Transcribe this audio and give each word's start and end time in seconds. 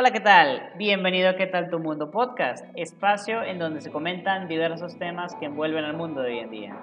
Hola, 0.00 0.12
¿qué 0.12 0.20
tal? 0.20 0.74
Bienvenido 0.76 1.28
a 1.28 1.34
¿Qué 1.34 1.48
tal 1.48 1.70
tu 1.70 1.80
mundo 1.80 2.12
podcast? 2.12 2.64
Espacio 2.76 3.42
en 3.42 3.58
donde 3.58 3.80
se 3.80 3.90
comentan 3.90 4.46
diversos 4.46 4.96
temas 4.96 5.34
que 5.34 5.46
envuelven 5.46 5.84
al 5.84 5.96
mundo 5.96 6.22
de 6.22 6.30
hoy 6.30 6.38
en 6.38 6.50
día. 6.52 6.76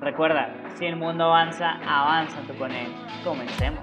Recuerda, 0.00 0.48
si 0.78 0.86
el 0.86 0.96
mundo 0.96 1.24
avanza, 1.24 1.72
avanza 1.86 2.40
tú 2.46 2.56
con 2.56 2.72
él. 2.72 2.90
Comencemos. 3.22 3.82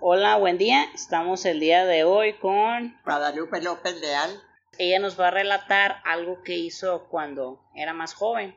Hola, 0.00 0.36
buen 0.36 0.56
día. 0.56 0.86
Estamos 0.94 1.44
el 1.44 1.60
día 1.60 1.84
de 1.84 2.04
hoy 2.04 2.32
con 2.38 2.96
Guadalupe 3.04 3.60
López 3.60 4.00
Leal. 4.00 4.30
Ella 4.78 5.00
nos 5.00 5.20
va 5.20 5.28
a 5.28 5.32
relatar 5.32 5.96
algo 6.06 6.42
que 6.42 6.56
hizo 6.56 7.08
cuando 7.10 7.60
era 7.74 7.92
más 7.92 8.14
joven. 8.14 8.56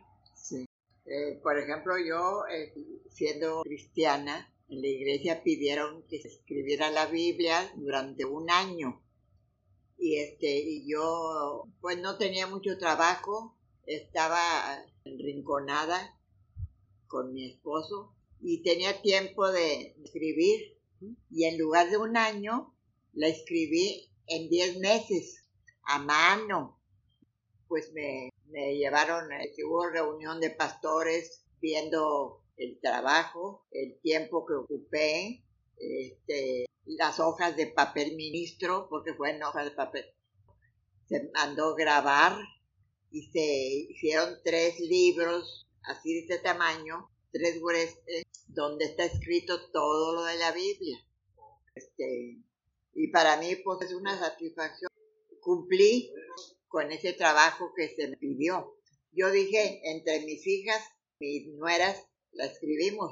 Eh, 1.13 1.41
por 1.43 1.59
ejemplo, 1.59 1.95
yo, 1.97 2.43
eh, 2.49 2.73
siendo 3.09 3.63
cristiana, 3.63 4.49
en 4.69 4.81
la 4.81 4.87
iglesia 4.87 5.43
pidieron 5.43 6.03
que 6.07 6.21
se 6.21 6.29
escribiera 6.29 6.89
la 6.89 7.07
Biblia 7.07 7.69
durante 7.75 8.23
un 8.23 8.49
año. 8.49 9.03
Y, 9.97 10.15
este, 10.15 10.57
y 10.57 10.89
yo, 10.89 11.67
pues 11.81 11.99
no 11.99 12.17
tenía 12.17 12.47
mucho 12.47 12.77
trabajo, 12.77 13.57
estaba 13.85 14.39
rinconada 15.03 16.17
con 17.07 17.33
mi 17.33 17.51
esposo 17.51 18.15
y 18.39 18.63
tenía 18.63 19.01
tiempo 19.01 19.51
de 19.51 19.97
escribir. 20.05 20.77
Y 21.29 21.43
en 21.43 21.57
lugar 21.57 21.89
de 21.89 21.97
un 21.97 22.15
año, 22.15 22.73
la 23.11 23.27
escribí 23.27 24.09
en 24.27 24.49
10 24.49 24.79
meses, 24.79 25.45
a 25.83 25.99
mano. 25.99 26.79
Pues 27.67 27.91
me 27.91 28.30
me 28.51 28.75
llevaron, 28.75 29.31
eh, 29.31 29.53
hubo 29.65 29.87
reunión 29.87 30.39
de 30.39 30.49
pastores 30.49 31.45
viendo 31.61 32.43
el 32.57 32.79
trabajo, 32.79 33.65
el 33.71 33.99
tiempo 34.01 34.45
que 34.45 34.53
ocupé, 34.53 35.43
este, 35.77 36.65
las 36.85 37.19
hojas 37.19 37.55
de 37.55 37.67
papel 37.67 38.15
ministro, 38.15 38.87
porque 38.89 39.13
fue 39.13 39.31
en 39.31 39.43
hojas 39.43 39.65
de 39.65 39.71
papel. 39.71 40.05
Se 41.07 41.29
mandó 41.33 41.75
grabar 41.75 42.37
y 43.11 43.23
se 43.31 43.87
hicieron 43.89 44.37
tres 44.43 44.79
libros 44.79 45.67
así 45.83 46.13
de 46.13 46.19
este 46.21 46.39
tamaño, 46.39 47.09
tres 47.31 47.59
gruesos, 47.59 47.99
donde 48.47 48.85
está 48.85 49.05
escrito 49.05 49.71
todo 49.71 50.15
lo 50.15 50.23
de 50.23 50.37
la 50.37 50.51
Biblia. 50.51 50.97
Este, 51.75 52.37
y 52.93 53.07
para 53.07 53.37
mí 53.37 53.55
pues 53.57 53.81
es 53.81 53.93
una 53.93 54.17
satisfacción. 54.19 54.89
Cumplí 55.41 56.13
con 56.71 56.91
ese 56.91 57.13
trabajo 57.13 57.73
que 57.75 57.89
se 57.89 58.07
me 58.07 58.17
pidió. 58.17 58.75
Yo 59.11 59.29
dije, 59.29 59.81
entre 59.83 60.21
mis 60.21 60.45
hijas, 60.47 60.81
mis 61.19 61.47
nueras, 61.55 62.07
la 62.31 62.45
escribimos, 62.45 63.11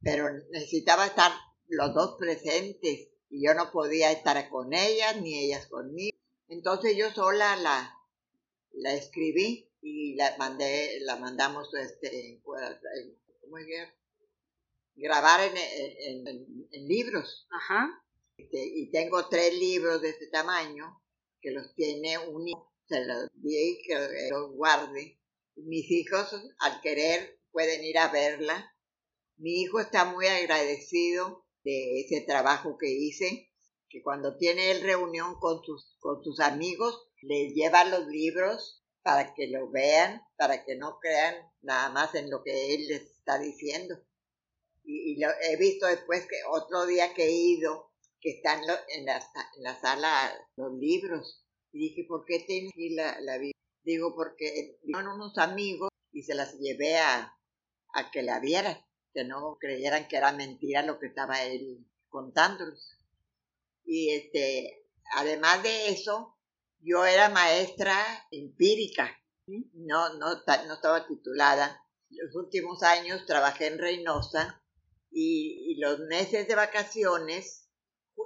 pero 0.00 0.30
necesitaba 0.50 1.06
estar 1.06 1.32
los 1.66 1.92
dos 1.94 2.16
presentes 2.18 3.08
y 3.28 3.44
yo 3.44 3.54
no 3.54 3.72
podía 3.72 4.12
estar 4.12 4.48
con 4.48 4.72
ellas 4.72 5.20
ni 5.20 5.38
ellas 5.38 5.66
conmigo. 5.66 6.16
Entonces 6.48 6.96
yo 6.96 7.10
sola 7.10 7.56
la, 7.56 7.94
la 8.72 8.94
escribí 8.94 9.68
y 9.80 10.14
la 10.14 10.36
mandé, 10.38 11.00
la 11.00 11.16
mandamos 11.16 11.74
este, 11.74 12.40
¿cómo 12.44 13.58
es 13.58 13.66
grabar 14.94 15.40
en, 15.40 16.26
en, 16.70 16.88
libros. 16.88 17.46
Ajá. 17.50 18.02
Este, 18.36 18.64
y 18.64 18.90
tengo 18.90 19.28
tres 19.28 19.58
libros 19.58 20.02
de 20.02 20.10
este 20.10 20.28
tamaño 20.28 21.02
que 21.40 21.50
los 21.50 21.74
tiene 21.74 22.18
un 22.18 22.44
que 23.86 24.28
los 24.30 24.52
guarde. 24.52 25.18
Mis 25.56 25.90
hijos, 25.90 26.32
al 26.58 26.80
querer, 26.80 27.38
pueden 27.50 27.84
ir 27.84 27.98
a 27.98 28.08
verla. 28.08 28.74
Mi 29.36 29.62
hijo 29.62 29.80
está 29.80 30.04
muy 30.04 30.26
agradecido 30.26 31.46
de 31.64 32.00
ese 32.00 32.22
trabajo 32.22 32.76
que 32.78 32.90
hice, 32.90 33.50
que 33.88 34.02
cuando 34.02 34.36
tiene 34.36 34.70
él 34.70 34.82
reunión 34.82 35.38
con 35.38 35.62
sus, 35.62 35.96
con 36.00 36.22
sus 36.22 36.40
amigos, 36.40 37.08
les 37.20 37.54
lleva 37.54 37.84
los 37.84 38.06
libros 38.06 38.82
para 39.02 39.34
que 39.34 39.48
lo 39.48 39.70
vean, 39.70 40.22
para 40.36 40.64
que 40.64 40.76
no 40.76 40.98
crean 41.00 41.34
nada 41.60 41.90
más 41.90 42.14
en 42.14 42.30
lo 42.30 42.42
que 42.42 42.74
él 42.74 42.86
les 42.88 43.02
está 43.02 43.38
diciendo. 43.38 43.96
Y, 44.84 45.20
lo, 45.20 45.28
he 45.42 45.56
visto 45.56 45.86
después 45.86 46.26
que 46.26 46.36
otro 46.50 46.86
día 46.86 47.14
que 47.14 47.24
he 47.24 47.32
ido, 47.32 47.92
que 48.20 48.30
están 48.30 48.60
en 48.88 49.04
la, 49.04 49.16
en 49.56 49.62
la 49.62 49.80
sala 49.80 50.32
los 50.56 50.72
libros 50.74 51.41
y 51.72 51.88
dije, 51.88 52.04
¿por 52.06 52.24
qué 52.26 52.40
tiene 52.40 52.68
aquí 52.68 52.90
la, 52.90 53.18
la? 53.20 53.38
Digo, 53.82 54.14
porque 54.14 54.78
vinieron 54.82 55.14
unos 55.14 55.38
amigos 55.38 55.90
y 56.12 56.22
se 56.22 56.34
las 56.34 56.58
llevé 56.58 56.98
a, 56.98 57.34
a 57.94 58.10
que 58.10 58.22
la 58.22 58.38
vieran, 58.40 58.78
que 59.12 59.24
no 59.24 59.56
creyeran 59.58 60.06
que 60.06 60.16
era 60.16 60.32
mentira 60.32 60.82
lo 60.82 60.98
que 60.98 61.06
estaba 61.06 61.42
él 61.42 61.84
contándoles. 62.08 62.98
Y 63.84 64.10
este, 64.10 64.86
además 65.14 65.62
de 65.62 65.88
eso, 65.88 66.38
yo 66.80 67.06
era 67.06 67.30
maestra 67.30 67.96
empírica, 68.30 69.18
no, 69.46 70.14
no, 70.14 70.34
no 70.66 70.74
estaba 70.74 71.06
titulada. 71.06 71.82
Los 72.10 72.36
últimos 72.36 72.82
años 72.82 73.24
trabajé 73.26 73.68
en 73.68 73.78
Reynosa 73.78 74.62
y, 75.10 75.76
los 75.80 75.98
meses 76.00 76.46
de 76.46 76.54
vacaciones 76.54 77.68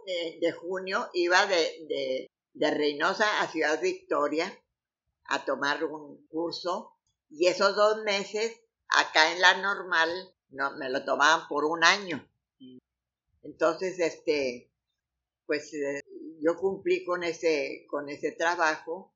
eh, 0.06 0.38
de 0.40 0.52
junio 0.52 1.08
iba 1.14 1.46
de 1.46 2.28
Reynosa 2.60 3.42
a 3.42 3.48
Ciudad 3.48 3.80
Victoria 3.80 4.52
a 5.24 5.44
tomar 5.44 5.84
un 5.84 6.26
curso. 6.28 6.92
Y 7.28 7.48
esos 7.48 7.74
dos 7.76 8.02
meses 8.04 8.60
acá 8.88 9.32
en 9.32 9.40
la 9.40 9.60
normal 9.60 10.34
no, 10.50 10.76
me 10.76 10.88
lo 10.90 11.04
tomaban 11.04 11.48
por 11.48 11.64
un 11.64 11.84
año. 11.84 12.26
Entonces, 13.42 13.98
este, 13.98 14.72
pues 15.44 15.72
eh, 15.74 16.00
yo 16.40 16.56
cumplí 16.56 17.04
con 17.04 17.22
ese, 17.22 17.86
con 17.88 18.08
ese 18.08 18.32
trabajo. 18.32 19.14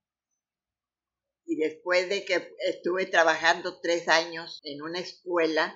Y 1.47 1.57
después 1.57 2.09
de 2.09 2.25
que 2.25 2.55
estuve 2.69 3.07
trabajando 3.07 3.81
tres 3.81 4.09
años 4.09 4.61
en 4.63 4.83
una 4.83 5.01
escuela, 5.01 5.75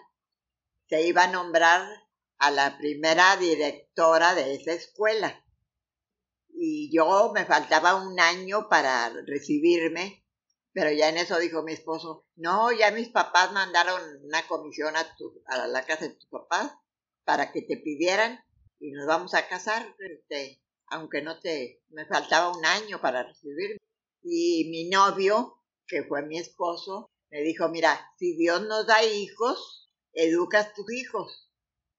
se 0.89 1.07
iba 1.07 1.25
a 1.25 1.33
nombrar 1.33 1.89
a 2.39 2.51
la 2.51 2.79
primera 2.79 3.37
directora 3.37 4.35
de 4.35 4.55
esa 4.55 4.73
escuela 4.73 5.44
y 6.67 6.91
yo 6.91 7.31
me 7.35 7.45
faltaba 7.45 7.95
un 7.95 8.19
año 8.19 8.69
para 8.71 9.11
recibirme, 9.27 10.25
pero 10.73 10.91
ya 10.91 11.11
en 11.11 11.19
eso 11.19 11.39
dijo 11.39 11.63
mi 11.63 11.75
esposo, 11.75 12.27
no, 12.37 12.73
ya 12.73 12.91
mis 12.91 13.11
papás 13.11 13.53
mandaron 13.53 14.01
una 14.25 14.47
comisión 14.49 14.97
a, 14.97 15.15
tu, 15.17 15.43
a 15.47 15.67
la 15.67 15.85
casa 15.85 16.09
de 16.09 16.15
tus 16.15 16.27
papás 16.27 16.73
para 17.25 17.53
que 17.53 17.61
te 17.61 17.77
pidieran 17.77 18.41
y 18.81 18.93
nos 18.93 19.07
vamos 19.07 19.35
a 19.35 19.47
casar, 19.47 19.95
este, 19.99 20.63
aunque 20.87 21.21
no 21.21 21.39
te, 21.39 21.83
me 21.91 22.07
faltaba 22.07 22.57
un 22.57 22.65
año 22.65 22.99
para 22.99 23.25
recibirme. 23.25 23.77
Y 24.23 24.71
mi 24.71 24.89
novio, 24.89 25.63
que 25.87 26.03
fue 26.05 26.23
mi 26.23 26.39
esposo, 26.39 27.11
me 27.31 27.43
dijo, 27.43 27.69
mira, 27.69 28.11
si 28.19 28.37
Dios 28.37 28.67
nos 28.67 28.87
da 28.87 29.05
hijos, 29.05 29.91
educas 30.15 30.73
tus 30.73 30.91
hijos. 30.93 31.51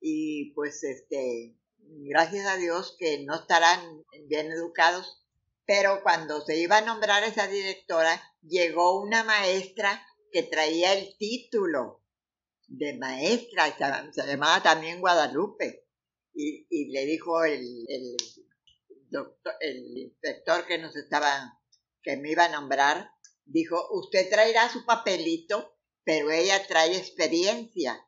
Y 0.02 0.54
pues 0.54 0.84
este, 0.84 1.56
gracias 1.88 2.48
a 2.48 2.58
Dios 2.58 2.96
que 3.00 3.24
no 3.26 3.36
estarán 3.36 4.04
bien 4.28 4.52
educados, 4.52 5.24
pero 5.66 6.02
cuando 6.04 6.42
se 6.42 6.58
iba 6.58 6.78
a 6.78 6.86
nombrar 6.86 7.24
esa 7.24 7.48
directora, 7.48 8.22
llegó 8.42 9.02
una 9.02 9.24
maestra 9.24 10.06
que 10.32 10.44
traía 10.44 10.94
el 10.94 11.18
título 11.18 12.04
de 12.68 12.98
maestra, 12.98 13.76
se, 14.12 14.28
llamaba 14.28 14.62
también 14.62 15.00
Guadalupe, 15.00 15.86
y, 16.34 16.92
le 16.92 17.06
dijo 17.06 17.46
el, 17.46 17.86
el, 17.88 18.18
doctor, 19.10 19.54
el 19.62 19.98
inspector 19.98 20.66
que 20.66 20.78
nos 20.78 20.96
estaba, 20.96 21.60
que 22.02 22.18
me 22.18 22.32
iba 22.32 22.46
a 22.46 22.50
nombrar, 22.50 23.10
dijo, 23.46 23.88
usted 23.92 24.30
traerá 24.30 24.70
su 24.70 24.86
papelito, 24.86 25.78
pero 26.04 26.32
ella 26.32 26.66
trae 26.68 26.98
experiencia. 26.98 28.06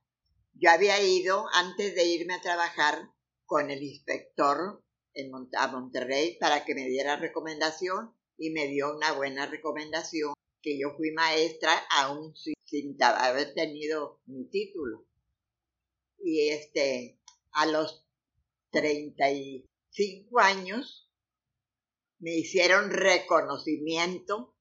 Yo 0.53 0.69
había 0.71 1.01
ido, 1.01 1.45
antes 1.53 1.95
de 1.95 2.05
irme 2.05 2.33
a 2.33 2.41
trabajar, 2.41 3.09
con 3.47 3.71
el 3.71 3.81
inspector 3.81 4.83
en 5.13 5.31
a 5.57 5.67
Monterrey 5.69 6.37
para 6.39 6.63
que 6.63 6.75
me 6.75 6.87
diera 6.87 7.15
recomendación 7.15 8.13
y 8.37 8.51
me 8.51 8.67
dio 8.67 8.95
una 8.95 9.13
buena 9.13 9.47
recomendación 9.47 10.35
que 10.61 10.77
yo 10.77 10.95
fui 10.95 11.11
maestra 11.11 11.71
aún 11.97 12.35
sin, 12.35 13.01
haber 13.01 13.53
tenido 13.53 14.21
mi 14.25 14.45
título. 14.45 15.05
Y 16.19 16.49
este, 16.49 17.19
a 17.51 17.65
los 17.65 18.05
35 18.71 20.39
años 20.39 21.09
me 22.19 22.35
hicieron 22.35 22.91
reconocimiento 22.91 24.53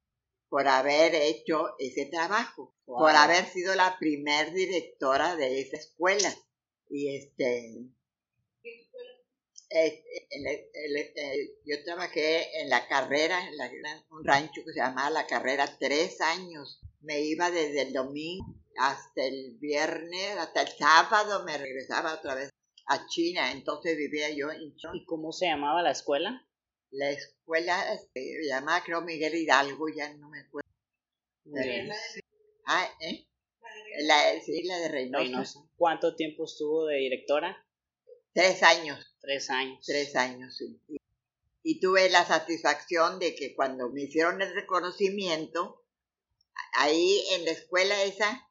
por 0.49 0.69
haber 0.69 1.15
hecho 1.15 1.75
ese 1.79 2.07
trabajo, 2.07 2.75
por 2.85 3.11
haber 3.11 3.45
sido 3.47 3.75
la 3.75 3.99
primer 3.99 4.53
directora 4.55 5.37
de 5.37 5.61
esa 5.61 5.77
escuela. 5.77 6.33
Y 6.89 7.17
este, 7.17 7.91
eh, 9.85 10.05
eh, 10.31 11.59
yo 11.65 11.85
trabajé 11.85 12.61
en 12.63 12.71
la 12.71 12.87
carrera, 12.89 13.41
en 13.47 13.55
un 14.11 14.25
rancho 14.25 14.63
que 14.65 14.73
se 14.73 14.81
llamaba 14.81 15.11
La 15.11 15.27
Carrera, 15.27 15.67
tres 15.79 16.21
años. 16.21 16.81
Me 17.01 17.21
iba 17.21 17.51
desde 17.51 17.83
el 17.83 17.93
domingo 17.93 18.47
hasta 18.79 19.25
el 19.25 19.57
viernes, 19.59 20.37
hasta 20.39 20.63
el 20.63 20.69
sábado 20.69 21.45
me 21.45 21.57
regresaba 21.59 22.15
otra 22.15 22.35
vez 22.35 22.51
a 22.87 23.07
China, 23.07 23.53
entonces 23.53 23.97
vivía 23.97 24.31
yo 24.31 24.51
en 24.51 24.75
China. 24.77 24.93
¿Y 24.95 25.05
cómo 25.05 25.33
se 25.33 25.47
llamaba 25.47 25.83
la 25.83 25.91
escuela? 25.93 26.47
La 26.91 27.11
escuela 27.11 27.93
este, 27.93 28.43
se 28.43 28.49
llamaba 28.49 28.83
creo 28.85 29.03
Miguel 29.03 29.35
Hidalgo, 29.35 29.89
ya 29.89 30.13
no 30.15 30.29
me 30.29 30.41
acuerdo. 30.41 30.69
Ah, 32.67 32.89
¿eh? 33.01 33.27
La, 34.01 34.41
sí, 34.41 34.63
la 34.65 34.79
de 34.79 34.89
Reynosa. 34.89 35.25
Reynosa. 35.25 35.61
¿Cuánto 35.77 36.17
tiempo 36.17 36.45
estuvo 36.45 36.87
de 36.87 36.97
directora? 36.97 37.66
Tres 38.37 38.63
años. 38.63 39.17
Tres 39.23 39.49
años. 39.49 39.79
Tres 39.87 40.15
años, 40.15 40.55
sí. 40.59 40.79
Y, 41.63 41.81
tuve 41.81 42.11
la 42.11 42.27
satisfacción 42.27 43.19
de 43.19 43.35
que 43.35 43.55
cuando 43.55 43.89
me 43.89 44.03
hicieron 44.03 44.43
el 44.43 44.55
reconocimiento, 44.55 45.83
ahí 46.75 47.25
en 47.33 47.47
la 47.47 47.53
escuela 47.53 48.03
esa 48.03 48.47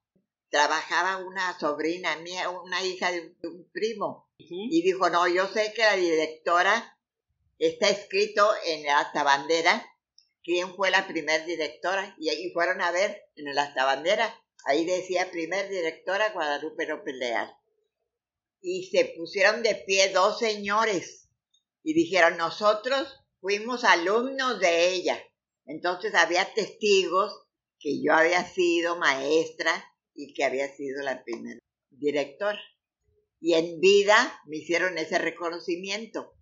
trabajaba 0.50 1.18
una 1.18 1.58
sobrina 1.60 2.16
mía, 2.18 2.50
una 2.50 2.84
hija 2.84 3.12
de 3.12 3.36
un 3.44 3.70
primo, 3.72 4.28
y 4.40 4.82
dijo, 4.82 5.12
no, 5.12 5.28
yo 5.28 5.48
sé 5.50 5.72
que 5.76 5.84
la 5.84 5.96
directora 5.96 6.98
está 7.60 7.88
escrito 7.88 8.50
en 8.66 8.84
la 8.84 9.00
hasta 9.02 9.86
quién 10.44 10.76
fue 10.76 10.90
la 10.90 11.08
primer 11.08 11.46
directora, 11.46 12.16
y 12.18 12.30
ahí 12.30 12.52
fueron 12.54 12.82
a 12.82 12.90
ver 12.90 13.22
en 13.36 13.54
la 13.54 13.64
hasta 13.64 14.42
ahí 14.66 14.84
decía 14.84 15.30
primer 15.30 15.70
directora 15.70 16.32
Guadalupe 16.32 16.88
López 16.88 17.16
Leal. 17.16 17.56
Y 18.67 18.88
se 18.88 19.13
pusieron 19.15 19.62
de 19.62 19.75
pie 19.75 20.09
dos 20.12 20.39
señores 20.39 21.29
y 21.83 21.94
dijeron, 21.94 22.35
nosotros 22.35 23.07
fuimos 23.39 23.83
alumnos 23.83 24.59
de 24.59 24.89
ella. 24.89 25.23
Entonces 25.67 26.15
había 26.15 26.51
testigos 26.51 27.44
que 27.79 28.01
yo 28.01 28.12
había 28.12 28.44
sido 28.44 28.97
maestra 28.97 29.71
y 30.15 30.33
que 30.33 30.44
había 30.45 30.67
sido 30.75 31.03
la 31.03 31.23
primera 31.23 31.59
directora. 31.91 32.59
Y 33.39 33.53
en 33.53 33.79
vida 33.79 34.41
me 34.47 34.57
hicieron 34.57 34.97
ese 34.97 35.19
reconocimiento, 35.19 36.33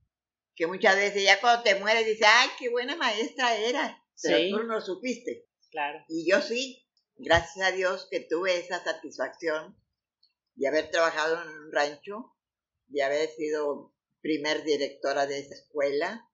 que 0.55 0.65
muchas 0.65 0.95
veces 0.95 1.25
ya 1.25 1.41
cuando 1.41 1.63
te 1.63 1.75
mueres 1.75 2.05
dices, 2.05 2.25
ay, 2.25 2.47
qué 2.57 2.69
buena 2.69 2.95
maestra 2.95 3.57
era, 3.57 4.01
pero 4.21 4.37
tú 4.49 4.63
no 4.63 4.75
lo 4.75 4.79
supiste. 4.79 5.49
Claro. 5.71 5.99
Y 6.07 6.25
yo 6.31 6.41
sí, 6.41 6.87
gracias 7.17 7.67
a 7.67 7.71
Dios 7.73 8.07
que 8.09 8.21
tuve 8.21 8.57
esa 8.59 8.81
satisfacción 8.81 9.75
de 10.55 10.67
haber 10.67 10.91
trabajado 10.91 11.41
en 11.41 11.49
un 11.49 11.71
rancho, 11.71 12.35
de 12.87 13.03
haber 13.03 13.29
sido 13.29 13.93
primer 14.21 14.63
directora 14.63 15.25
de 15.25 15.39
esa 15.39 15.55
escuela. 15.55 16.29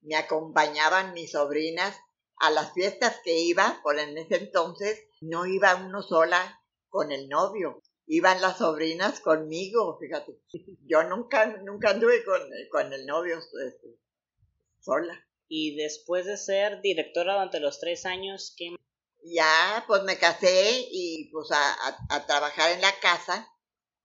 Me 0.00 0.16
acompañaban 0.16 1.14
mis 1.14 1.32
sobrinas 1.32 1.96
a 2.36 2.50
las 2.50 2.72
fiestas 2.72 3.20
que 3.24 3.38
iba, 3.38 3.80
por 3.82 3.98
en 3.98 4.18
ese 4.18 4.36
entonces 4.36 5.06
no 5.20 5.46
iba 5.46 5.76
uno 5.76 6.02
sola 6.02 6.60
con 6.88 7.12
el 7.12 7.28
novio, 7.28 7.80
iban 8.06 8.40
las 8.40 8.58
sobrinas 8.58 9.20
conmigo, 9.20 9.98
fíjate. 9.98 10.40
Yo 10.86 11.04
nunca, 11.04 11.46
nunca 11.62 11.90
anduve 11.90 12.24
con, 12.24 12.42
con 12.70 12.92
el 12.92 13.06
novio 13.06 13.38
este, 13.38 13.98
sola. 14.80 15.26
Y 15.48 15.76
después 15.76 16.26
de 16.26 16.36
ser 16.36 16.80
directora 16.80 17.34
durante 17.34 17.60
los 17.60 17.78
tres 17.78 18.06
años, 18.06 18.54
¿qué? 18.56 18.74
Ya, 19.24 19.84
pues 19.86 20.02
me 20.02 20.18
casé 20.18 20.88
y 20.90 21.30
pues 21.30 21.50
a, 21.52 21.96
a, 22.08 22.26
trabajar 22.26 22.72
en 22.72 22.80
la 22.80 22.92
casa 23.00 23.48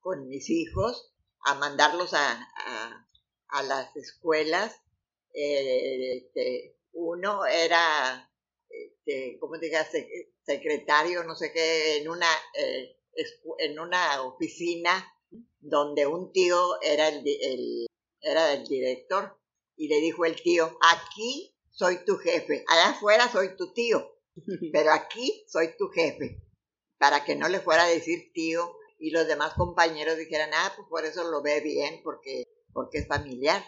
con 0.07 0.29
mis 0.29 0.49
hijos, 0.49 1.11
a 1.41 1.55
mandarlos 1.55 2.13
a, 2.13 2.31
a, 2.31 3.09
a 3.49 3.63
las 3.63 3.93
escuelas. 3.97 4.73
Eh, 5.33 6.19
este, 6.19 6.77
uno 6.93 7.45
era, 7.45 8.31
este, 8.69 9.37
¿cómo 9.37 9.57
digas? 9.57 9.89
Secretario, 10.45 11.25
no 11.25 11.35
sé 11.35 11.51
qué, 11.51 11.97
en 11.97 12.07
una, 12.07 12.29
eh, 12.53 12.95
en 13.59 13.79
una 13.79 14.21
oficina 14.21 15.13
donde 15.59 16.07
un 16.07 16.31
tío 16.31 16.81
era 16.81 17.09
el, 17.09 17.21
el, 17.27 17.87
era 18.21 18.53
el 18.53 18.65
director 18.65 19.37
y 19.75 19.89
le 19.89 19.99
dijo 19.99 20.23
el 20.23 20.41
tío, 20.41 20.77
aquí 20.89 21.53
soy 21.69 22.05
tu 22.05 22.15
jefe, 22.15 22.63
allá 22.69 22.91
afuera 22.91 23.29
soy 23.29 23.57
tu 23.57 23.73
tío, 23.73 24.17
pero 24.71 24.93
aquí 24.93 25.43
soy 25.49 25.75
tu 25.77 25.89
jefe, 25.89 26.41
para 26.97 27.25
que 27.25 27.35
no 27.35 27.49
le 27.49 27.59
fuera 27.59 27.83
a 27.83 27.89
decir 27.89 28.31
tío 28.31 28.76
y 28.99 29.11
los 29.11 29.27
demás 29.27 29.53
compañeros 29.53 30.17
dijeran, 30.17 30.49
ah, 30.53 30.73
pues 30.75 30.87
por 30.89 31.05
eso 31.05 31.29
lo 31.29 31.41
ve 31.41 31.61
bien, 31.61 32.01
porque, 32.03 32.43
porque 32.73 32.99
es 32.99 33.07
familiar. 33.07 33.63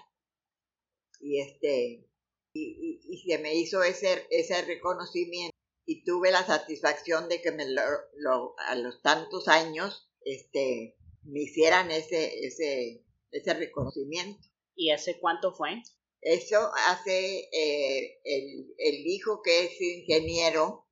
Y 1.20 1.40
este, 1.40 2.08
y, 2.54 3.24
se 3.26 3.38
me 3.38 3.56
hizo 3.56 3.84
ese, 3.84 4.26
ese 4.30 4.62
reconocimiento 4.64 5.56
y 5.86 6.04
tuve 6.04 6.32
la 6.32 6.46
satisfacción 6.46 7.30
de 7.30 7.42
que 7.42 7.52
me 7.52 7.66
lo, 7.68 8.56
a 8.58 8.76
los 8.76 9.02
tantos 9.02 9.48
años 9.48 10.10
este, 10.22 10.98
me 11.24 11.42
hicieran 11.42 11.92
ese, 11.92 12.46
ese, 12.46 13.04
ese 13.32 13.54
reconocimiento. 13.54 14.48
¿Y 14.76 14.92
hace 14.92 15.20
cuánto 15.20 15.54
fue? 15.54 15.82
Eso 16.22 16.72
hace 16.88 17.50
eh, 17.52 18.20
el, 18.24 18.74
el 18.78 19.08
hijo 19.08 19.42
que 19.42 19.66
es 19.66 19.82
ingeniero, 19.82 20.86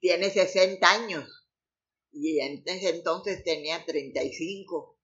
tiene 0.00 0.30
60 0.30 0.88
años 0.88 1.45
y 2.18 2.40
entonces, 2.40 2.94
entonces 2.94 3.44
tenía 3.44 3.84
35 3.84 4.98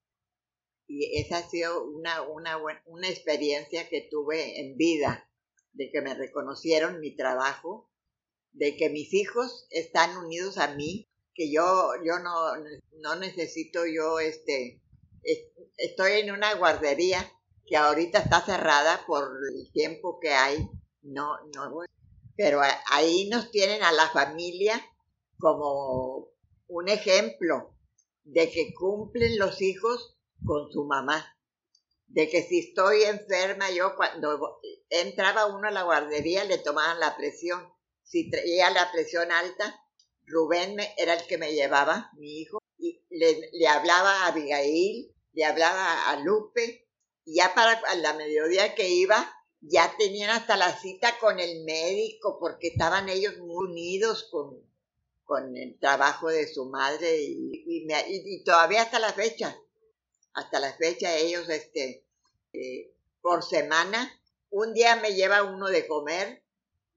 y 0.87 1.19
esa 1.19 1.37
ha 1.37 1.49
sido 1.49 1.85
una, 1.85 2.23
una, 2.23 2.59
una 2.85 3.07
experiencia 3.07 3.87
que 3.87 4.07
tuve 4.09 4.59
en 4.59 4.75
vida, 4.77 5.29
de 5.73 5.91
que 5.91 6.01
me 6.01 6.15
reconocieron 6.15 6.99
mi 6.99 7.15
trabajo, 7.15 7.91
de 8.51 8.75
que 8.75 8.89
mis 8.89 9.13
hijos 9.13 9.67
están 9.69 10.17
unidos 10.17 10.57
a 10.57 10.73
mí, 10.75 11.07
que 11.35 11.51
yo, 11.51 11.91
yo 12.03 12.17
no, 12.19 12.33
no 12.99 13.15
necesito 13.15 13.85
yo, 13.85 14.19
este, 14.19 14.81
estoy 15.77 16.13
en 16.13 16.31
una 16.31 16.55
guardería 16.55 17.31
que 17.67 17.77
ahorita 17.77 18.19
está 18.19 18.43
cerrada 18.43 19.05
por 19.05 19.29
el 19.55 19.71
tiempo 19.71 20.19
que 20.19 20.29
hay, 20.29 20.67
no, 21.03 21.37
no, 21.55 21.79
pero 22.35 22.59
ahí 22.91 23.29
nos 23.29 23.51
tienen 23.51 23.83
a 23.83 23.91
la 23.91 24.09
familia 24.09 24.83
como 25.37 26.32
un 26.73 26.89
ejemplo 26.89 27.75
de 28.23 28.49
que 28.49 28.73
cumplen 28.73 29.37
los 29.37 29.61
hijos 29.61 30.17
con 30.43 30.71
su 30.71 30.85
mamá. 30.85 31.37
De 32.07 32.29
que 32.29 32.41
si 32.43 32.59
estoy 32.59 33.03
enferma, 33.03 33.69
yo 33.69 33.95
cuando 33.95 34.59
entraba 34.89 35.45
uno 35.45 35.67
a 35.67 35.71
la 35.71 35.83
guardería 35.83 36.43
le 36.45 36.57
tomaban 36.57 36.99
la 36.99 37.15
presión. 37.15 37.71
Si 38.03 38.29
traía 38.29 38.69
la 38.71 38.91
presión 38.91 39.31
alta, 39.31 39.79
Rubén 40.25 40.77
era 40.97 41.13
el 41.13 41.27
que 41.27 41.37
me 41.37 41.53
llevaba, 41.53 42.09
mi 42.17 42.39
hijo, 42.39 42.59
y 42.77 43.03
le, 43.09 43.67
hablaba 43.67 44.23
a 44.23 44.27
Abigail, 44.27 45.13
le 45.33 45.45
hablaba 45.45 46.09
a 46.09 46.19
Lupe, 46.19 46.87
y 47.25 47.35
ya 47.35 47.53
para 47.53 47.81
la 47.95 48.13
mediodía 48.13 48.75
que 48.75 48.89
iba, 48.89 49.31
ya 49.61 49.95
tenían 49.97 50.31
hasta 50.31 50.57
la 50.57 50.75
cita 50.77 51.17
con 51.19 51.39
el 51.39 51.63
médico, 51.63 52.37
porque 52.39 52.69
estaban 52.69 53.09
ellos 53.09 53.37
muy 53.37 53.67
unidos 53.67 54.27
con, 54.31 54.72
con 55.25 55.55
el 55.55 55.77
trabajo 55.79 56.29
de 56.29 56.47
su 56.47 56.65
madre, 56.65 57.21
y, 57.21 57.63
y 57.65 58.43
todavía 58.43 58.81
hasta 58.81 58.99
la 58.99 59.13
fecha 59.13 59.57
hasta 60.33 60.59
la 60.59 60.73
fecha 60.73 61.15
ellos, 61.15 61.47
este, 61.49 62.05
eh, 62.53 62.93
por 63.21 63.43
semana, 63.43 64.11
un 64.49 64.73
día 64.73 64.95
me 64.97 65.13
lleva 65.13 65.43
uno 65.43 65.67
de 65.67 65.87
comer, 65.87 66.43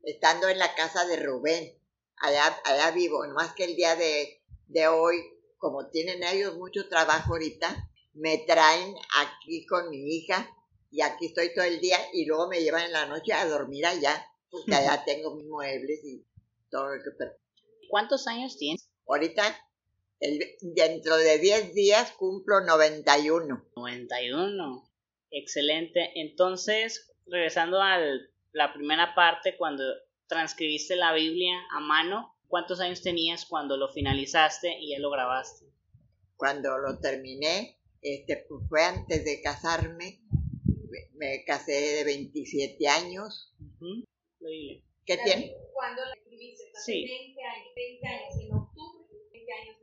estando 0.02 0.48
en 0.48 0.58
la 0.58 0.74
casa 0.74 1.04
de 1.06 1.16
Rubén, 1.16 1.78
allá, 2.16 2.60
allá 2.64 2.90
vivo, 2.92 3.26
más 3.34 3.54
que 3.54 3.64
el 3.64 3.76
día 3.76 3.96
de, 3.96 4.42
de 4.68 4.88
hoy, 4.88 5.16
como 5.58 5.88
tienen 5.88 6.22
ellos 6.22 6.56
mucho 6.56 6.88
trabajo 6.88 7.32
ahorita, 7.32 7.90
me 8.14 8.38
traen 8.38 8.94
aquí 9.24 9.66
con 9.66 9.90
mi 9.90 10.16
hija 10.16 10.50
y 10.90 11.02
aquí 11.02 11.26
estoy 11.26 11.52
todo 11.54 11.64
el 11.64 11.80
día 11.80 11.98
y 12.12 12.24
luego 12.24 12.48
me 12.48 12.62
llevan 12.62 12.84
en 12.84 12.92
la 12.92 13.06
noche 13.06 13.32
a 13.32 13.46
dormir 13.46 13.84
allá, 13.84 14.26
porque 14.50 14.74
allá 14.74 15.04
tengo 15.04 15.34
mis 15.34 15.46
muebles 15.46 16.02
y 16.04 16.24
todo 16.70 16.94
lo 16.94 17.02
que... 17.02 17.10
¿Cuántos 17.88 18.26
años 18.26 18.56
tienes? 18.58 18.88
Ahorita 19.08 19.42
dentro 20.60 21.16
de 21.16 21.38
10 21.38 21.74
días 21.74 22.12
cumplo 22.12 22.60
91. 22.60 23.64
91. 23.76 24.90
Excelente. 25.30 26.12
Entonces, 26.14 27.12
regresando 27.26 27.80
a 27.80 27.98
la 28.52 28.72
primera 28.72 29.14
parte, 29.14 29.56
cuando 29.56 29.84
transcribiste 30.26 30.96
la 30.96 31.12
Biblia 31.12 31.54
a 31.72 31.80
mano, 31.80 32.34
¿cuántos 32.48 32.80
años 32.80 33.02
tenías 33.02 33.44
cuando 33.44 33.76
lo 33.76 33.88
finalizaste 33.88 34.78
y 34.80 34.90
ya 34.90 34.98
lo 34.98 35.10
grabaste? 35.10 35.66
Cuando 36.36 36.78
lo 36.78 36.98
terminé, 36.98 37.78
este, 38.00 38.44
pues, 38.48 38.62
fue 38.68 38.82
antes 38.84 39.24
de 39.24 39.40
casarme. 39.42 40.20
Me 41.14 41.44
casé 41.44 41.72
de 41.72 42.04
27 42.04 42.88
años. 42.88 43.54
¿Qué 44.40 45.18
tiene? 45.24 45.54
¿Cuándo 45.72 46.02
la 46.04 46.25
escribiste? 46.36 46.64
Sí. 46.84 47.04
20 47.04 47.42
años, 47.42 47.68
20 47.74 48.06
años, 48.08 48.34
en 48.40 48.52
octubre, 48.54 49.04
20 49.32 49.52
años 49.52 49.76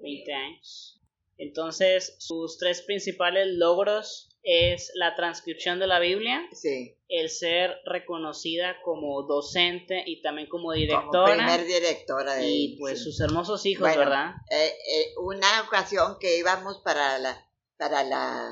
20 0.00 0.32
años. 0.32 1.00
Entonces, 1.38 2.14
sus 2.18 2.58
tres 2.58 2.82
principales 2.82 3.48
logros 3.48 4.28
es 4.42 4.92
la 4.94 5.16
transcripción 5.16 5.80
de 5.80 5.86
la 5.86 5.98
Biblia, 5.98 6.46
Sí. 6.52 6.94
el 7.08 7.30
ser 7.30 7.76
reconocida 7.86 8.76
como 8.82 9.22
docente 9.22 10.04
y 10.06 10.20
también 10.22 10.48
como 10.48 10.64
Como 10.64 10.74
directora 10.74 11.34
primer 11.34 11.66
directora 11.66 12.34
de 12.34 12.46
y 12.46 12.76
pues 12.78 12.98
sí. 12.98 13.04
sus 13.04 13.20
hermosos 13.20 13.64
hijos, 13.66 13.88
Bueno, 13.88 14.00
¿verdad? 14.00 14.34
Eh, 14.50 14.66
eh, 14.68 15.06
una 15.22 15.62
ocasión 15.66 16.18
que 16.20 16.38
íbamos 16.38 16.78
para 16.84 17.18
la 17.18 17.48
para 17.78 18.04
la 18.04 18.50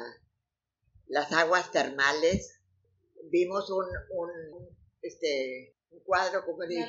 las 1.06 1.30
aguas 1.32 1.70
termales 1.70 2.58
vimos 3.30 3.70
un, 3.70 3.84
un 4.16 4.30
este 5.02 5.76
un 6.02 6.04
cuadro 6.04 6.44
como 6.44 6.66
dice 6.66 6.88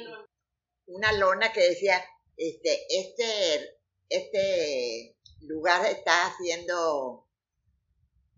una 0.88 1.12
lona 1.14 1.52
que 1.54 1.62
decía 1.62 2.04
este 2.38 2.86
este 2.90 3.80
este 4.10 5.18
lugar 5.42 5.86
está 5.86 6.34
siendo 6.42 7.28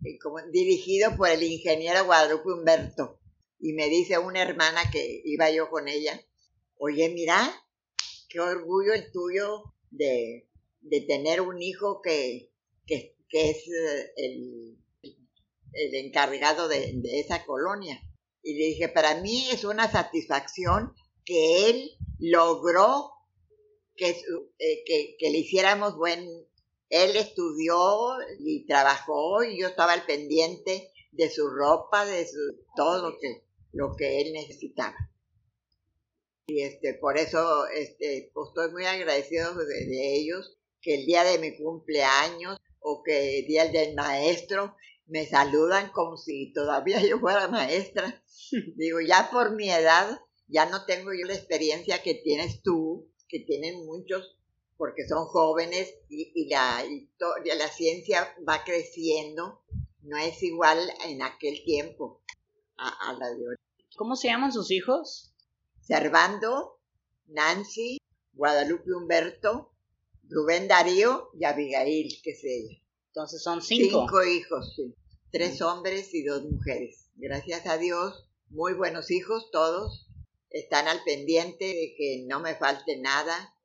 eh, 0.03 0.17
como 0.19 0.41
dirigido 0.51 1.15
por 1.15 1.29
el 1.29 1.43
ingeniero 1.43 2.05
Guadalupe 2.05 2.51
Humberto 2.51 3.19
y 3.59 3.73
me 3.73 3.87
dice 3.87 4.17
una 4.17 4.41
hermana 4.41 4.89
que 4.91 5.21
iba 5.25 5.49
yo 5.49 5.69
con 5.69 5.87
ella 5.87 6.19
oye 6.77 7.09
mira 7.09 7.65
qué 8.29 8.39
orgullo 8.39 8.93
el 8.93 9.11
tuyo 9.11 9.63
de, 9.91 10.49
de 10.81 11.01
tener 11.01 11.41
un 11.41 11.61
hijo 11.61 12.01
que, 12.01 12.51
que, 12.85 13.15
que 13.29 13.49
es 13.49 13.67
eh, 13.67 14.11
el, 14.17 14.77
el 15.73 15.95
encargado 15.95 16.67
de, 16.67 16.91
de 16.95 17.19
esa 17.19 17.45
colonia. 17.45 18.01
Y 18.45 18.53
le 18.53 18.65
dije, 18.65 18.89
para 18.89 19.19
mí 19.21 19.49
es 19.49 19.63
una 19.63 19.91
satisfacción 19.91 20.93
que 21.25 21.67
él 21.67 21.97
logró 22.19 23.11
que, 23.95 24.11
eh, 24.59 24.83
que, 24.85 25.17
que 25.17 25.29
le 25.31 25.39
hiciéramos 25.39 25.97
buen... 25.97 26.23
Él 26.89 27.15
estudió 27.15 28.17
y 28.37 28.67
trabajó 28.67 29.43
y 29.43 29.59
yo 29.59 29.67
estaba 29.67 29.93
al 29.93 30.05
pendiente 30.05 30.91
de 31.11 31.31
su 31.31 31.49
ropa, 31.49 32.05
de 32.05 32.27
su, 32.27 32.37
todo 32.75 33.09
lo 33.09 33.17
que, 33.17 33.43
lo 33.71 33.95
que 33.95 34.21
él 34.21 34.33
necesitaba. 34.33 34.95
Y 36.45 36.61
este, 36.61 36.93
por 36.93 37.17
eso 37.17 37.65
este, 37.69 38.29
pues, 38.31 38.49
estoy 38.49 38.71
muy 38.71 38.85
agradecido 38.85 39.55
de, 39.55 39.65
de 39.65 40.15
ellos, 40.17 40.55
que 40.81 40.93
el 40.93 41.07
día 41.07 41.23
de 41.23 41.39
mi 41.39 41.57
cumpleaños 41.57 42.59
o 42.79 43.01
que 43.01 43.39
el 43.39 43.47
día 43.47 43.65
del 43.69 43.95
maestro 43.95 44.75
me 45.07 45.25
saludan 45.25 45.91
como 45.91 46.17
si 46.17 46.51
todavía 46.53 47.01
yo 47.01 47.19
fuera 47.19 47.47
maestra. 47.47 48.23
Digo, 48.75 48.99
ya 49.01 49.29
por 49.31 49.55
mi 49.55 49.69
edad, 49.69 50.19
ya 50.47 50.65
no 50.65 50.85
tengo 50.85 51.11
yo 51.13 51.25
la 51.25 51.35
experiencia 51.35 52.01
que 52.01 52.15
tienes 52.15 52.61
tú, 52.61 53.11
que 53.27 53.39
tienen 53.39 53.85
muchos, 53.85 54.37
porque 54.77 55.07
son 55.07 55.25
jóvenes 55.25 55.93
y, 56.09 56.31
y 56.35 56.49
la 56.49 56.85
historia, 56.85 57.55
la 57.55 57.67
ciencia 57.67 58.35
va 58.47 58.63
creciendo, 58.63 59.63
no 60.01 60.17
es 60.17 60.41
igual 60.43 60.79
en 61.05 61.21
aquel 61.21 61.63
tiempo 61.63 62.23
a, 62.77 63.09
a 63.09 63.13
la 63.13 63.29
de 63.29 63.47
hoy. 63.47 63.55
¿Cómo 63.95 64.15
se 64.15 64.27
llaman 64.27 64.51
sus 64.51 64.71
hijos? 64.71 65.33
Servando, 65.81 66.79
Nancy, 67.27 67.97
Guadalupe 68.33 68.91
Humberto, 68.91 69.71
Rubén 70.27 70.67
Darío 70.67 71.29
y 71.39 71.45
Abigail, 71.45 72.19
que 72.23 72.31
es 72.31 72.43
ella. 72.43 72.84
Entonces 73.15 73.43
son 73.43 73.61
cinco. 73.61 74.01
Cinco 74.01 74.23
hijos, 74.25 74.73
sí. 74.75 74.93
Tres 75.31 75.61
hombres 75.61 76.13
y 76.13 76.25
dos 76.25 76.43
mujeres. 76.43 77.09
Gracias 77.15 77.65
a 77.65 77.77
Dios, 77.77 78.27
muy 78.49 78.73
buenos 78.73 79.09
hijos 79.09 79.51
todos. 79.51 80.09
Están 80.49 80.89
al 80.89 81.01
pendiente 81.05 81.63
de 81.63 81.95
que 81.97 82.25
no 82.27 82.41
me 82.41 82.55
falte 82.55 82.97
nada. 82.97 83.55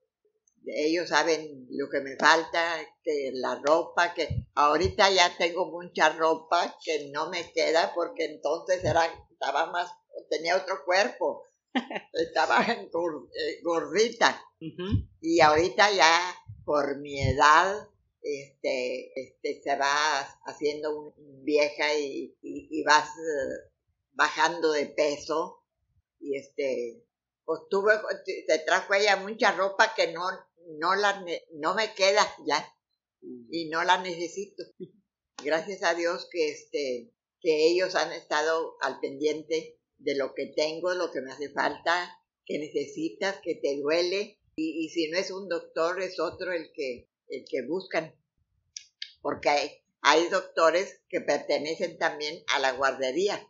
Ellos 0.66 1.08
saben 1.08 1.66
lo 1.68 1.90
que 1.90 2.00
me 2.00 2.16
falta, 2.16 2.76
que 3.02 3.32
la 3.34 3.60
ropa, 3.66 4.14
que 4.14 4.46
ahorita 4.54 5.10
ya 5.10 5.36
tengo 5.36 5.66
mucha 5.66 6.10
ropa 6.10 6.76
que 6.84 7.10
no 7.10 7.28
me 7.28 7.50
queda 7.50 7.92
porque 7.92 8.26
entonces 8.26 8.84
era, 8.84 9.04
estaba 9.32 9.66
más, 9.72 9.90
tenía 10.30 10.56
otro 10.56 10.84
cuerpo. 10.84 11.42
Estaba 12.12 12.64
eh, 12.66 12.88
gordita 13.62 14.44
y 15.20 15.40
ahorita 15.40 15.90
ya 15.92 16.36
por 16.64 16.98
mi 16.98 17.20
edad 17.20 17.88
este, 18.22 19.12
este 19.20 19.62
se 19.62 19.76
va 19.76 20.20
haciendo 20.46 20.98
un- 20.98 21.44
vieja 21.44 21.94
y, 21.98 22.36
y- 22.42 22.68
y 22.70 22.82
vas 22.84 23.08
eh, 23.08 23.70
bajando 24.12 24.72
de 24.72 24.86
peso 24.86 25.64
y 26.20 26.36
este 26.36 27.04
pues 27.44 27.62
tuve 27.70 27.94
te 28.46 28.58
trajo 28.60 28.94
ella 28.94 29.16
mucha 29.16 29.52
ropa 29.52 29.94
que 29.96 30.12
no 30.12 30.22
no 30.78 30.94
la 30.94 31.24
no 31.54 31.74
me 31.74 31.94
queda 31.94 32.26
ya 32.46 32.64
y 33.22 33.68
no 33.70 33.82
la 33.84 34.00
necesito. 34.02 34.62
Gracias 35.44 35.82
a 35.82 35.94
Dios 35.94 36.28
que 36.30 36.50
este 36.50 37.12
que 37.40 37.68
ellos 37.68 37.94
han 37.94 38.12
estado 38.12 38.76
al 38.82 39.00
pendiente 39.00 39.78
de 39.98 40.14
lo 40.16 40.34
que 40.34 40.46
tengo 40.54 40.92
lo 40.94 41.10
que 41.10 41.22
me 41.22 41.32
hace 41.32 41.50
falta 41.50 42.16
que 42.44 42.58
necesitas 42.58 43.40
que 43.42 43.54
te 43.56 43.78
duele 43.80 44.38
y, 44.56 44.84
y 44.84 44.88
si 44.90 45.08
no 45.10 45.18
es 45.18 45.30
un 45.30 45.48
doctor 45.48 46.00
es 46.02 46.20
otro 46.20 46.52
el 46.52 46.70
que 46.74 47.09
el 47.30 47.44
que 47.48 47.66
buscan 47.66 48.14
porque 49.22 49.48
hay, 49.48 49.70
hay 50.02 50.28
doctores 50.28 51.00
que 51.08 51.20
pertenecen 51.20 51.98
también 51.98 52.42
a 52.54 52.58
la 52.58 52.72
guardería 52.72 53.46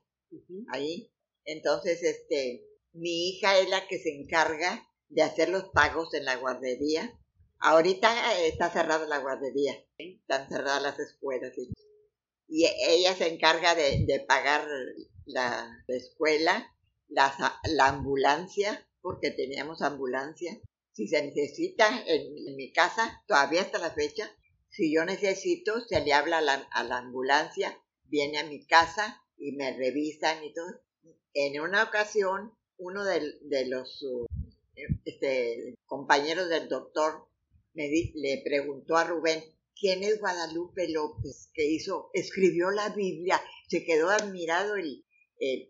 ahí. 0.73 1.13
Entonces 1.45 2.03
este 2.03 2.67
mi 2.93 3.29
hija 3.29 3.59
es 3.59 3.69
la 3.69 3.87
que 3.87 3.99
se 3.99 4.11
encarga 4.11 4.89
de 5.09 5.23
hacer 5.23 5.49
los 5.49 5.65
pagos 5.71 6.15
en 6.15 6.25
la 6.25 6.37
guardería. 6.37 7.19
Ahorita 7.59 8.35
eh, 8.35 8.49
está 8.49 8.71
cerrada 8.71 9.07
la 9.07 9.19
guardería 9.19 9.85
están 9.99 10.49
cerradas 10.49 10.83
las 10.83 10.99
escuelas 10.99 11.53
y, 11.59 11.73
y 12.49 12.67
ella 12.87 13.15
se 13.15 13.29
encarga 13.29 13.75
de, 13.75 14.05
de 14.07 14.21
pagar 14.21 14.67
la, 15.27 15.85
la 15.87 15.97
escuela 15.97 16.75
la, 17.09 17.35
la 17.65 17.89
ambulancia 17.89 18.87
porque 19.01 19.31
teníamos 19.31 19.83
ambulancia 19.83 20.59
si 20.93 21.07
se 21.09 21.23
necesita 21.25 22.05
en, 22.07 22.57
mi 22.57 22.73
casa 22.73 23.23
todavía 23.27 23.63
hasta 23.63 23.79
la 23.79 23.91
fecha 23.91 24.31
si 24.69 24.93
yo 24.95 25.05
necesito 25.05 25.81
se 25.81 26.01
le 26.05 26.13
habla 26.13 26.39
a 26.39 26.43
la, 26.43 26.55
a 26.73 26.85
la 26.85 26.99
ambulancia 26.99 27.81
viene 28.05 28.39
a 28.39 28.45
mi 28.47 28.67
casa 28.67 29.23
y 29.37 29.53
me 29.53 29.77
revisan 29.77 30.45
y 30.45 30.53
todo. 30.53 30.67
En 31.33 31.61
una 31.61 31.85
ocasión 31.85 32.53
uno 32.77 33.05
de, 33.05 33.21
de 33.43 33.67
los 33.67 34.03
uh, 34.03 34.27
este, 35.05 35.75
compañeros 35.87 36.49
del 36.49 36.69
doctor 36.69 37.27
le 37.73 38.43
preguntó 38.45 38.97
a 38.97 39.05
Rubén 39.05 39.43
quién 39.79 40.03
es 40.03 40.19
Guadalupe 40.21 40.89
López 40.89 41.51
que 41.55 41.65
hizo 41.71 42.11
escribió 42.13 42.71
la 42.71 42.89
Biblia. 42.91 43.41
Se 43.69 43.85
quedó 43.85 44.11
admirado 44.11 44.77
el, 44.77 45.05
el- 45.39 45.69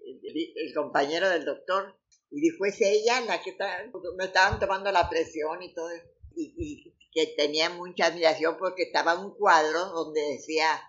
el 0.57 0.75
compañero 0.75 1.29
del 1.29 1.45
doctor 1.45 2.00
y 2.31 2.41
dijo 2.41 2.65
es 2.65 2.81
ella 2.81 3.21
la 3.23 3.43
que 3.43 3.51
está, 3.51 3.85
me 4.17 4.25
estaban 4.25 4.59
tomando 4.61 4.93
la 4.93 5.09
presión 5.09 5.63
y 5.63 5.75
todo 5.75 5.91
y, 6.37 6.55
y 6.57 6.95
que 7.13 7.27
tenía 7.37 7.71
mucha 7.71 8.07
admiración 8.07 8.57
porque 8.59 8.85
estaba 8.85 9.19
un 9.19 9.35
cuadro 9.35 9.87
donde 9.87 10.21
decía 10.21 10.81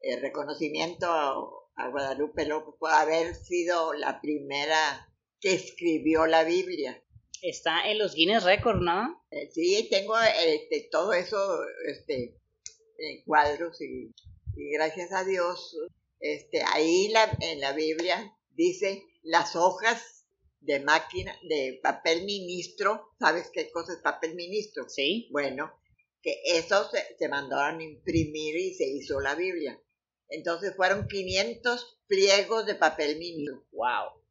eh, 0.00 0.16
reconocimiento 0.20 1.06
a, 1.08 1.88
Guadalupe 1.90 2.46
López 2.46 2.74
por 2.78 2.90
haber 2.90 3.34
sido 3.34 3.92
la 3.92 4.22
primera 4.22 5.12
que 5.40 5.52
escribió 5.52 6.24
la 6.24 6.42
Biblia. 6.42 7.02
Está 7.42 7.90
en 7.90 7.98
los 7.98 8.14
Guinness 8.14 8.44
Records, 8.44 8.80
¿no? 8.80 9.22
Eh, 9.30 9.50
sí, 9.52 9.86
tengo 9.90 10.16
este, 10.18 10.88
todo 10.90 11.12
eso, 11.12 11.36
este, 11.86 12.40
en 12.96 13.22
cuadros 13.24 13.78
y, 13.82 14.14
y 14.56 14.70
gracias 14.72 15.12
a 15.12 15.24
Dios, 15.24 15.76
este, 16.18 16.62
ahí 16.62 17.08
la, 17.08 17.36
en 17.40 17.60
la 17.60 17.72
Biblia 17.72 18.34
dice 18.54 19.04
las 19.22 19.54
hojas 19.54 20.15
de 20.60 20.80
máquina, 20.80 21.36
de 21.42 21.78
papel 21.82 22.24
ministro, 22.24 23.10
¿sabes 23.18 23.50
qué 23.52 23.70
cosa 23.70 23.92
es 23.92 24.00
papel 24.00 24.34
ministro? 24.34 24.88
Sí. 24.88 25.28
Bueno, 25.30 25.72
que 26.22 26.40
eso 26.44 26.88
se, 26.90 27.16
se 27.18 27.28
mandaron 27.28 27.80
a 27.80 27.84
imprimir 27.84 28.56
y 28.56 28.74
se 28.74 28.86
hizo 28.88 29.20
la 29.20 29.34
Biblia. 29.34 29.80
Entonces 30.28 30.74
fueron 30.74 31.06
500 31.06 32.00
pliegos 32.08 32.66
de 32.66 32.74
papel 32.74 33.16
ministro 33.18 33.64
Wow. 33.72 34.22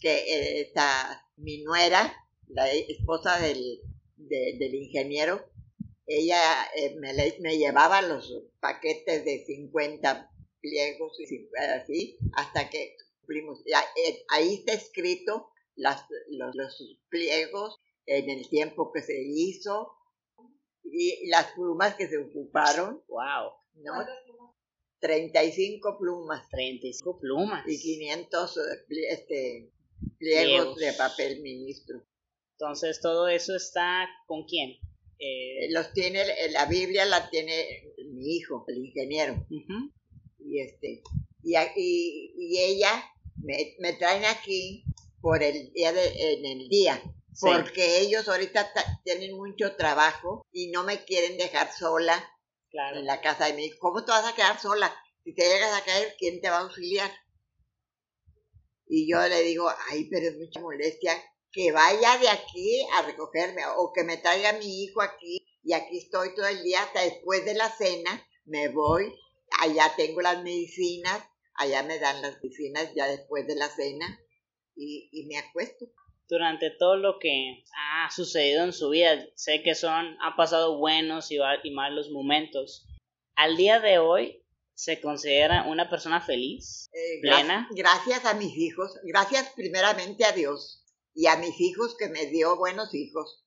que 0.00 0.12
eh, 0.16 0.60
esta, 0.62 1.26
mi 1.36 1.62
nuera, 1.62 2.14
la 2.48 2.70
esposa 2.72 3.38
del, 3.38 3.80
de- 4.16 4.56
del 4.58 4.74
ingeniero, 4.74 5.44
ella 6.06 6.40
eh, 6.76 6.94
me, 6.96 7.12
le- 7.12 7.36
me 7.40 7.58
llevaba 7.58 8.00
los 8.00 8.32
paquetes 8.60 9.24
de 9.24 9.44
50 9.44 10.30
pliegos 10.60 11.18
y 11.20 11.48
así 11.58 12.16
hasta 12.34 12.70
que 12.70 12.96
cumplimos. 13.20 13.60
Eh, 13.66 14.24
ahí 14.28 14.54
está 14.54 14.72
escrito 14.72 15.50
las, 15.76 16.04
los, 16.30 16.54
los 16.54 16.98
pliegos 17.08 17.78
en 18.06 18.28
el 18.30 18.48
tiempo 18.48 18.90
que 18.92 19.02
se 19.02 19.20
hizo 19.22 19.92
y 20.84 21.28
las 21.28 21.52
plumas 21.52 21.94
que 21.96 22.08
se 22.08 22.18
ocuparon, 22.18 23.02
Wow. 23.08 23.50
¿no? 23.74 23.92
35 25.00 25.98
plumas 25.98 26.48
35 26.50 27.18
plumas. 27.20 27.64
y 27.68 27.78
500 27.80 28.56
eh, 28.56 28.60
este, 29.10 29.72
pliegos 30.18 30.76
Pliegos. 30.76 30.76
de 30.76 30.92
papel 30.94 31.42
ministro. 31.42 32.02
Entonces, 32.52 33.00
todo 33.00 33.28
eso 33.28 33.54
está 33.54 34.08
con 34.26 34.44
quién? 34.44 34.70
Eh, 35.18 35.66
Eh, 35.66 35.72
Los 35.72 35.92
tiene, 35.92 36.20
eh, 36.22 36.50
la 36.50 36.64
Biblia 36.66 37.04
la 37.04 37.28
tiene 37.30 37.92
mi 38.10 38.36
hijo, 38.36 38.64
el 38.68 38.78
ingeniero. 38.78 39.46
Y 40.38 40.60
este, 40.60 41.02
y, 41.42 41.54
y, 42.36 42.58
ella 42.58 43.04
me, 43.42 43.74
me, 43.80 43.92
traen 43.94 44.24
aquí 44.24 44.84
por 45.26 45.42
el 45.42 45.72
día 45.72 45.92
de, 45.92 46.34
en 46.34 46.46
el 46.46 46.68
día. 46.68 47.02
Porque 47.40 47.98
ellos 47.98 48.28
ahorita 48.28 48.72
tienen 49.02 49.36
mucho 49.36 49.74
trabajo 49.74 50.46
y 50.52 50.70
no 50.70 50.84
me 50.84 51.04
quieren 51.04 51.36
dejar 51.36 51.72
sola 51.72 52.24
en 52.94 53.04
la 53.04 53.20
casa 53.20 53.46
de 53.46 53.54
mi 53.54 53.64
hijo. 53.64 53.76
¿Cómo 53.80 54.04
te 54.04 54.12
vas 54.12 54.24
a 54.24 54.36
quedar 54.36 54.60
sola? 54.60 54.94
Si 55.24 55.34
te 55.34 55.42
llegas 55.42 55.74
a 55.74 55.84
caer, 55.84 56.14
¿quién 56.16 56.40
te 56.40 56.48
va 56.48 56.58
a 56.58 56.60
auxiliar? 56.60 57.10
Y 58.86 59.10
yo 59.10 59.20
le 59.26 59.42
digo, 59.42 59.68
ay, 59.90 60.08
pero 60.08 60.28
es 60.28 60.36
mucha 60.38 60.60
molestia 60.60 61.20
que 61.50 61.72
vaya 61.72 62.18
de 62.18 62.28
aquí 62.28 62.86
a 62.94 63.02
recogerme 63.02 63.62
o 63.78 63.92
que 63.92 64.04
me 64.04 64.18
traiga 64.18 64.52
mi 64.52 64.84
hijo 64.84 65.02
aquí 65.02 65.44
y 65.64 65.72
aquí 65.72 65.98
estoy 65.98 66.36
todo 66.36 66.46
el 66.46 66.62
día 66.62 66.84
hasta 66.84 67.00
después 67.00 67.44
de 67.44 67.54
la 67.54 67.68
cena, 67.68 68.24
me 68.44 68.68
voy, 68.68 69.12
allá 69.60 69.92
tengo 69.96 70.20
las 70.20 70.40
medicinas, 70.44 71.20
allá 71.54 71.82
me 71.82 71.98
dan 71.98 72.22
las 72.22 72.36
medicinas 72.40 72.94
ya 72.94 73.08
después 73.08 73.44
de 73.48 73.56
la 73.56 73.68
cena 73.68 74.20
y, 74.76 75.08
y 75.12 75.26
me 75.26 75.38
acuesto. 75.38 75.86
Durante 76.28 76.70
todo 76.70 76.96
lo 76.96 77.18
que 77.20 77.62
ha 77.76 78.10
sucedido 78.10 78.64
en 78.64 78.72
su 78.72 78.90
vida, 78.90 79.24
sé 79.36 79.62
que 79.62 79.76
son, 79.76 80.16
ha 80.20 80.34
pasado 80.36 80.76
buenos 80.76 81.30
y, 81.30 81.38
y 81.62 81.70
malos 81.70 82.10
momentos. 82.10 82.84
Al 83.36 83.56
día 83.56 83.78
de 83.78 83.98
hoy, 83.98 84.42
¿Se 84.76 85.00
considera 85.00 85.64
una 85.66 85.88
persona 85.88 86.20
feliz, 86.20 86.90
eh, 86.92 87.20
plena? 87.22 87.66
Gracias 87.70 88.26
a 88.26 88.34
mis 88.34 88.54
hijos, 88.58 88.92
gracias 89.04 89.50
primeramente 89.56 90.26
a 90.26 90.32
Dios 90.32 90.84
y 91.14 91.28
a 91.28 91.36
mis 91.36 91.58
hijos 91.62 91.96
que 91.98 92.10
me 92.10 92.26
dio 92.26 92.58
buenos 92.58 92.92
hijos, 92.92 93.42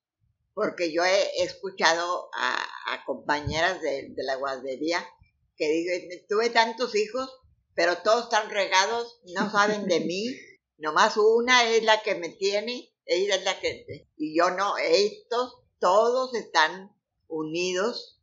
porque 0.56 0.92
yo 0.92 1.06
he 1.06 1.44
escuchado 1.44 2.32
a, 2.34 3.06
compañeras 3.06 3.80
de, 3.80 4.12
la 4.18 4.38
guardería 4.38 5.08
que 5.56 5.70
dicen, 5.70 6.10
tuve 6.28 6.50
tantos 6.50 6.96
hijos, 6.96 7.30
pero 7.76 7.98
todos 8.00 8.24
están 8.24 8.50
regados, 8.50 9.22
no 9.36 9.52
saben 9.52 9.86
de 9.86 10.00
mí, 10.00 10.26
nomás 10.80 11.18
una 11.18 11.70
es 11.70 11.84
la 11.84 12.02
que 12.02 12.16
me 12.16 12.30
tiene, 12.30 12.94
ella 13.06 13.36
es 13.36 13.44
la 13.44 13.60
que, 13.60 14.08
y 14.18 14.38
yo 14.38 14.52
no, 14.52 14.78
estos 14.78 15.56
todos 15.80 16.36
están 16.36 16.96
unidos 17.28 18.22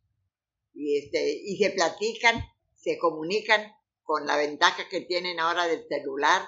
y, 0.73 0.97
este, 0.99 1.41
y 1.43 1.57
se 1.57 1.71
platican 1.71 2.43
se 2.87 2.97
comunican 2.97 3.75
con 4.03 4.25
la 4.25 4.37
ventaja 4.37 4.87
que 4.87 5.01
tienen 5.01 5.39
ahora 5.41 5.67
del 5.67 5.85
celular. 5.89 6.41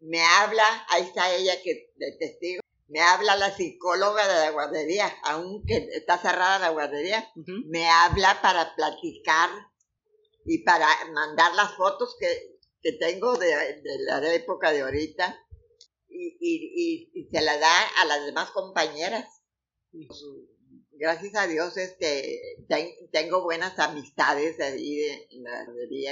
Me 0.00 0.24
habla, 0.24 0.86
ahí 0.88 1.02
está 1.02 1.34
ella 1.34 1.60
que 1.62 1.92
de 1.96 2.12
testigo, 2.12 2.62
me 2.88 3.00
habla 3.00 3.36
la 3.36 3.54
psicóloga 3.54 4.26
de 4.26 4.34
la 4.46 4.50
guardería, 4.50 5.14
aunque 5.24 5.88
está 5.92 6.18
cerrada 6.18 6.58
la 6.58 6.70
guardería, 6.70 7.30
me 7.66 7.88
habla 7.88 8.40
para 8.40 8.74
platicar 8.74 9.50
y 10.46 10.64
para 10.64 10.88
mandar 11.12 11.54
las 11.54 11.74
fotos 11.76 12.16
que, 12.18 12.58
que 12.80 12.92
tengo 12.92 13.36
de, 13.36 13.82
la 14.06 14.34
época 14.34 14.72
de 14.72 14.80
ahorita 14.80 15.38
y, 16.22 17.10
y, 17.14 17.20
y, 17.20 17.24
se 17.24 17.40
la 17.42 17.58
da 17.58 17.88
a 18.00 18.04
las 18.04 18.24
demás 18.24 18.50
compañeras 18.50 19.26
gracias 21.02 21.34
a 21.34 21.46
Dios, 21.46 21.76
este, 21.76 22.40
tengo 23.10 23.42
buenas 23.42 23.78
amistades 23.78 24.60
ahí 24.60 25.00
en 25.30 25.42
la 25.42 25.66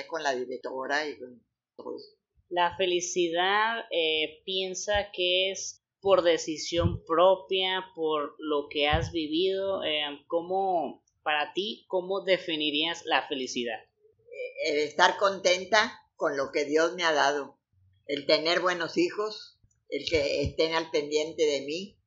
con 0.09 0.23
la 0.23 0.35
directora 0.35 1.07
y 1.09 1.19
con 1.19 1.43
todos. 1.76 2.17
La 2.49 2.76
felicidad 2.76 3.85
eh, 3.93 4.43
piensa 4.45 5.12
que 5.12 5.52
es 5.52 5.85
por 6.00 6.23
decisión 6.23 7.05
propia, 7.05 7.85
por 7.95 8.35
lo 8.38 8.69
que 8.69 8.88
has 8.88 9.12
vivido. 9.12 9.85
Eh, 9.85 10.02
¿Cómo, 10.26 11.05
para 11.23 11.52
ti, 11.52 11.85
cómo 11.87 12.23
definirías 12.23 13.05
la 13.05 13.29
felicidad? 13.29 13.79
Eh, 13.79 14.71
el 14.71 14.79
estar 14.79 15.19
contenta 15.19 16.00
con 16.17 16.37
lo 16.37 16.50
que 16.50 16.64
Dios 16.64 16.95
me 16.97 17.05
ha 17.05 17.12
dado, 17.12 17.61
el 18.07 18.26
tener 18.26 18.61
buenos 18.61 18.99
hijos, 18.99 19.60
el 19.90 20.09
que 20.09 20.42
estén 20.42 20.75
al 20.75 20.90
pendiente 20.90 21.44
de 21.44 21.61
mí, 21.62 21.99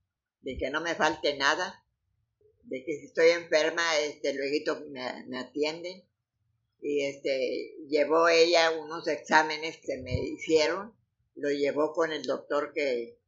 de 0.41 0.57
que 0.57 0.69
no 0.69 0.81
me 0.81 0.95
falte 0.95 1.35
nada, 1.35 1.83
de 2.63 2.83
que 2.83 2.97
si 2.97 3.05
estoy 3.05 3.29
enferma, 3.29 3.83
este, 3.99 4.33
luego 4.33 4.81
me, 4.89 5.25
me 5.27 5.39
atienden. 5.39 6.03
Y 6.81 7.05
este, 7.05 7.75
llevó 7.87 8.27
ella 8.27 8.71
unos 8.71 9.07
exámenes 9.07 9.77
que 9.77 9.97
me 9.99 10.13
hicieron, 10.19 10.93
lo 11.35 11.49
llevó 11.49 11.93
con 11.93 12.11
el 12.11 12.23
doctor 12.23 12.73
que, 12.73 13.19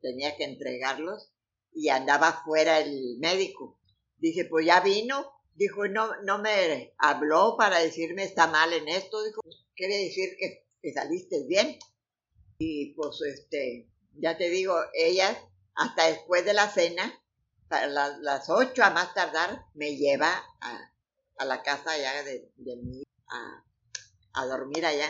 tenía 0.00 0.36
que 0.38 0.44
entregarlos 0.44 1.34
y 1.74 1.90
andaba 1.90 2.42
fuera 2.44 2.80
el 2.80 3.18
médico. 3.18 3.78
Dice, 4.16 4.46
pues 4.46 4.64
ya 4.64 4.80
vino. 4.80 5.30
Dijo, 5.54 5.86
no, 5.86 6.18
no 6.22 6.38
me 6.38 6.94
habló 6.96 7.56
para 7.58 7.80
decirme 7.80 8.24
está 8.24 8.46
mal 8.46 8.72
en 8.72 8.88
esto. 8.88 9.22
Dijo, 9.22 9.42
quiere 9.74 9.98
decir 9.98 10.30
que, 10.38 10.66
que 10.80 10.92
saliste 10.94 11.44
bien. 11.46 11.78
Y 12.60 12.92
pues 12.92 13.22
este, 13.22 13.88
ya 14.18 14.36
te 14.36 14.50
digo, 14.50 14.76
ella 14.92 15.34
hasta 15.74 16.08
después 16.08 16.44
de 16.44 16.52
la 16.52 16.68
cena 16.68 17.18
a 17.70 17.86
las, 17.86 18.50
ocho 18.50 18.84
a 18.84 18.90
más 18.90 19.14
tardar 19.14 19.64
me 19.72 19.96
lleva 19.96 20.30
a, 20.60 21.44
la 21.46 21.62
casa 21.62 21.92
allá 21.92 22.22
de, 22.22 22.52
de 22.56 22.76
mí 22.76 23.02
a, 24.34 24.46
dormir 24.46 24.84
allá. 24.84 25.06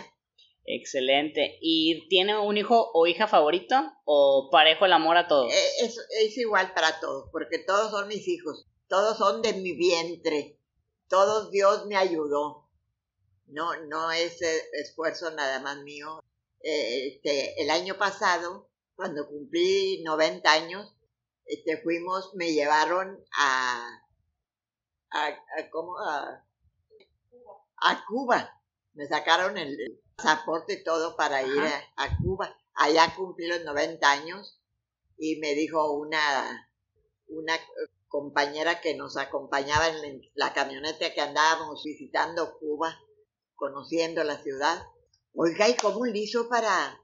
Excelente. 0.65 1.59
¿Y 1.61 2.07
tiene 2.09 2.39
un 2.39 2.57
hijo 2.57 2.93
o 2.95 3.09
hija 3.09 3.27
favorito 3.27 3.75
o 4.05 4.49
parejo 4.53 4.87
el 4.87 4.93
amor 4.93 5.17
a 5.17 5.27
todos? 5.27 5.53
Eh, 5.53 5.71
es, 5.81 5.99
es, 6.21 6.39
igual 6.39 6.73
para 6.73 7.01
todos, 7.01 7.31
porque 7.33 7.59
todos 7.59 7.91
son 7.91 8.07
mis 8.07 8.29
hijos, 8.29 8.69
todos 8.87 9.19
son 9.19 9.43
de 9.43 9.55
mi 9.55 9.73
vientre, 9.73 10.57
todos 11.09 11.51
Dios 11.51 11.87
me 11.87 11.97
ayudó. 11.97 12.69
No, 13.47 13.75
no 13.87 14.13
es 14.13 14.41
eh, 14.41 14.63
esfuerzo 14.75 15.33
nada 15.33 15.59
más 15.59 15.79
mío. 15.79 16.23
Este, 16.61 17.63
el 17.63 17.71
año 17.71 17.97
pasado, 17.97 18.71
cuando 18.95 19.27
cumplí 19.29 20.03
90 20.05 20.53
años, 20.53 20.95
este, 21.47 21.79
fuimos, 21.83 22.35
me 22.35 22.53
llevaron 22.53 23.25
a, 23.37 24.03
a, 25.11 25.27
a, 25.27 26.45
a, 27.83 28.05
Cuba. 28.07 28.63
Me 28.93 29.07
sacaron 29.07 29.57
el, 29.59 29.77
pasaporte 30.17 30.75
y 30.75 30.85
todo 30.85 31.17
para 31.17 31.43
ir 31.43 31.63
a, 31.97 32.17
Cuba. 32.19 32.57
Allá 32.75 33.15
cumplí 33.17 33.47
los 33.47 33.65
90 33.65 34.11
años 34.11 34.61
y 35.19 35.37
me 35.37 35.55
dijo 35.55 35.93
una, 35.93 36.71
una 37.29 37.59
compañera 38.09 38.81
que 38.81 38.95
nos 38.95 39.17
acompañaba 39.17 39.89
en 39.89 40.23
la 40.35 40.53
camioneta 40.53 41.13
que 41.13 41.21
andábamos 41.21 41.83
visitando 41.85 42.59
Cuba, 42.59 42.99
conociendo 43.55 44.25
la 44.25 44.39
ciudad. 44.39 44.87
Oiga, 45.35 45.69
¿y 45.69 45.75
cómo 45.75 46.05
le 46.07 46.19
hizo 46.19 46.49
para, 46.49 47.01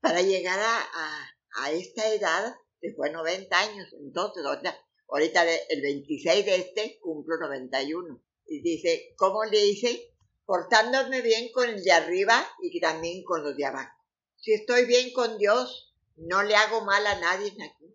para 0.00 0.22
llegar 0.22 0.58
a, 0.60 1.62
a 1.62 1.70
esta 1.72 2.12
edad? 2.12 2.54
fue 2.92 3.10
90 3.10 3.58
años, 3.58 3.88
entonces 4.00 4.44
ahorita, 4.44 5.44
el 5.68 5.80
26 5.80 6.44
de 6.44 6.56
este 6.56 6.98
cumplo 7.00 7.36
91. 7.38 8.20
Y 8.46 8.60
dice, 8.60 9.14
¿cómo 9.16 9.44
le 9.44 9.64
hice? 9.64 10.12
Portándome 10.44 11.22
bien 11.22 11.50
con 11.52 11.68
el 11.68 11.82
de 11.82 11.92
arriba 11.92 12.46
y 12.60 12.78
también 12.80 13.24
con 13.24 13.42
los 13.42 13.56
de 13.56 13.64
abajo. 13.64 13.96
Si 14.36 14.52
estoy 14.52 14.84
bien 14.84 15.12
con 15.12 15.38
Dios, 15.38 15.94
no 16.16 16.42
le 16.42 16.54
hago 16.54 16.84
mal 16.84 17.06
a 17.06 17.18
nadie 17.18 17.48
aquí. 17.48 17.86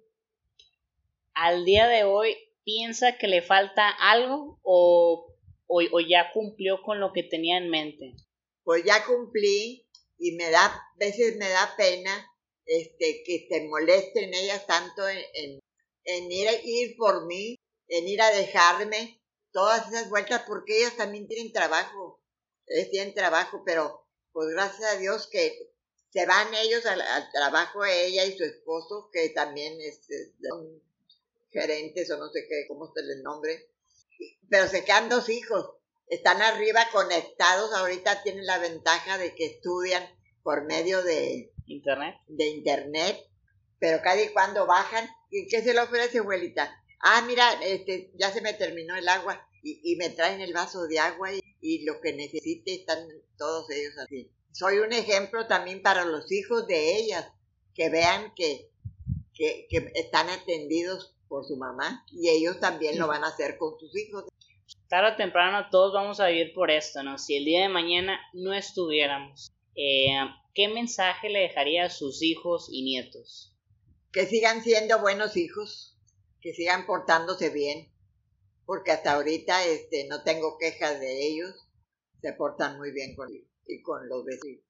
Al 1.34 1.66
día 1.66 1.88
de 1.88 2.04
hoy, 2.04 2.36
¿piensa 2.64 3.18
que 3.18 3.28
le 3.28 3.44
falta 3.44 3.90
algo 3.90 4.60
o, 4.64 5.36
o 5.68 6.00
ya 6.00 6.32
cumplió 6.34 6.82
con 6.82 7.00
lo 7.00 7.14
que 7.14 7.22
tenía 7.22 7.58
en 7.58 7.70
mente? 7.70 8.16
Pues 8.70 8.84
ya 8.84 9.04
cumplí 9.04 9.90
y 10.20 10.34
me 10.34 10.52
da, 10.52 10.66
a 10.66 10.94
veces 11.00 11.38
me 11.38 11.50
da 11.50 11.74
pena 11.76 12.32
este, 12.68 13.24
que 13.26 13.48
se 13.50 13.62
molesten 13.62 14.32
ellas 14.32 14.68
tanto 14.68 15.10
en, 15.10 15.60
en, 16.04 16.32
ir, 16.32 16.48
ir 16.64 16.96
por 16.96 17.26
mí, 17.26 17.60
en 17.88 18.08
ir 18.08 18.22
a 18.22 18.30
dejarme, 18.30 19.24
todas 19.52 19.88
esas 19.88 20.08
vueltas, 20.12 20.44
porque 20.46 20.78
ellas 20.78 20.96
también 20.98 21.28
tienen 21.28 21.52
trabajo, 21.52 22.22
ellas 22.68 22.92
tienen 22.92 23.16
trabajo, 23.16 23.64
pero 23.66 24.06
pues 24.34 24.50
gracias 24.50 24.94
a 24.94 25.00
Dios 25.00 25.26
que 25.26 25.72
se 26.12 26.28
van 26.28 26.54
ellos 26.54 26.86
al, 26.86 27.02
trabajo, 27.32 27.84
ella 27.86 28.24
y 28.24 28.38
su 28.38 28.44
esposo, 28.44 29.10
que 29.12 29.30
también 29.30 29.82
es, 29.82 30.02
son 30.48 30.80
gerentes 31.50 32.12
o 32.12 32.18
no 32.18 32.30
sé 32.30 32.46
qué, 32.48 32.68
cómo 32.68 32.94
se 32.94 33.02
les 33.02 33.24
nombre, 33.24 33.68
pero 34.48 34.68
se 34.68 34.86
quedan 34.86 35.10
dos 35.10 35.28
hijos, 35.28 35.79
están 36.10 36.42
arriba 36.42 36.88
conectados, 36.92 37.74
ahorita 37.74 38.24
tienen 38.24 38.46
la 38.46 38.58
ventaja 38.58 39.18
de 39.18 39.36
que 39.36 39.46
estudian 39.46 40.04
por 40.44 40.66
medio 40.66 41.04
de, 41.04 41.52
Internet. 41.68 42.16
De 42.28 42.48
internet, 42.48 43.30
pero 43.78 44.02
cada 44.02 44.22
y 44.22 44.30
cuando 44.30 44.66
bajan, 44.66 45.08
¿y 45.30 45.48
qué 45.48 45.62
se 45.62 45.74
le 45.74 45.82
ofrece, 45.82 46.20
abuelita? 46.20 46.76
Ah, 47.00 47.24
mira, 47.28 47.48
este, 47.64 48.12
ya 48.16 48.32
se 48.32 48.42
me 48.42 48.54
terminó 48.54 48.96
el 48.96 49.08
agua 49.08 49.48
y, 49.62 49.96
me 49.98 50.10
traen 50.10 50.42
el 50.42 50.54
vaso 50.54 50.88
de 50.88 51.00
agua 51.00 51.30
y, 51.62 51.86
lo 51.86 52.02
que 52.02 52.14
necesite 52.14 52.74
están 52.74 53.08
todos 53.38 53.70
ellos 53.70 53.98
así. 54.00 54.32
Soy 54.52 54.80
un 54.80 54.92
ejemplo 54.94 55.48
también 55.48 55.82
para 55.84 56.06
los 56.06 56.32
hijos 56.32 56.66
de 56.68 56.98
ellas, 56.98 57.32
que 57.76 57.90
vean 57.90 58.34
que, 58.36 58.72
que, 59.34 59.68
que 59.70 59.92
están 59.96 60.30
atendidos 60.30 61.16
por 61.28 61.46
su 61.46 61.56
mamá 61.56 62.04
y 62.12 62.30
ellos 62.30 62.60
también 62.60 62.98
lo 62.98 63.08
van 63.08 63.24
a 63.24 63.28
hacer 63.28 63.58
con 63.58 63.80
sus 63.80 63.96
hijos. 63.96 64.26
Tarde 64.90 65.14
o 65.14 65.16
temprano 65.16 65.70
todos 65.70 65.94
vamos 65.94 66.20
a 66.20 66.28
vivir 66.28 66.54
por 66.54 66.72
esto, 66.72 67.04
¿no? 67.04 67.18
Si 67.18 67.38
el 67.38 67.46
día 67.46 67.62
de 67.62 67.70
mañana 67.70 68.20
no 68.34 68.54
estuviéramos, 68.54 69.52
eh, 69.76 70.10
¿qué 70.54 70.68
mensaje 70.68 71.30
le 71.30 71.40
dejaría 71.40 71.86
a 71.86 71.90
sus 71.90 72.22
hijos 72.22 72.68
y 72.72 72.84
nietos? 72.84 73.56
Que 74.12 74.26
sigan 74.26 74.64
siendo 74.64 75.00
buenos 75.00 75.38
hijos, 75.38 75.98
que 76.42 76.54
sigan 76.54 76.86
portándose 76.86 77.50
bien, 77.52 77.94
porque 78.66 78.92
hasta 78.92 79.14
ahorita 79.14 79.64
este, 79.66 80.08
no 80.08 80.24
tengo 80.24 80.58
quejas 80.58 81.00
de 81.00 81.28
ellos, 81.28 81.56
se 82.22 82.34
portan 82.34 82.78
muy 82.78 82.92
bien 82.92 83.16
con, 83.16 83.30
y 83.32 83.82
con 83.82 84.10
los 84.10 84.26
vecinos. 84.26 84.66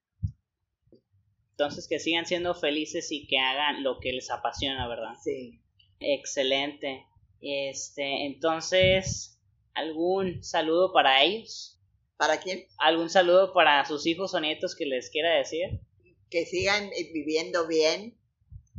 Entonces 1.52 1.88
que 1.88 1.98
sigan 1.98 2.26
siendo 2.26 2.54
felices 2.54 3.10
y 3.10 3.26
que 3.26 3.38
hagan 3.38 3.82
lo 3.82 4.00
que 4.00 4.12
les 4.12 4.30
apasiona, 4.30 4.86
¿verdad? 4.88 5.14
Sí. 5.22 5.60
Excelente. 5.98 7.06
Este, 7.42 8.26
entonces, 8.26 9.39
¿algún 9.74 10.42
saludo 10.42 10.92
para 10.92 11.22
ellos? 11.22 11.78
¿Para 12.16 12.40
quién? 12.40 12.66
¿Algún 12.78 13.10
saludo 13.10 13.52
para 13.52 13.84
sus 13.86 14.06
hijos 14.06 14.34
o 14.34 14.40
nietos 14.40 14.76
que 14.76 14.86
les 14.86 15.10
quiera 15.10 15.36
decir? 15.36 15.80
Que 16.28 16.44
sigan 16.44 16.90
viviendo 17.12 17.66
bien, 17.66 18.18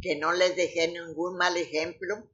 que 0.01 0.15
no 0.15 0.31
les 0.33 0.55
dejen 0.55 0.93
ningún 0.93 1.37
mal 1.37 1.57
ejemplo, 1.57 2.29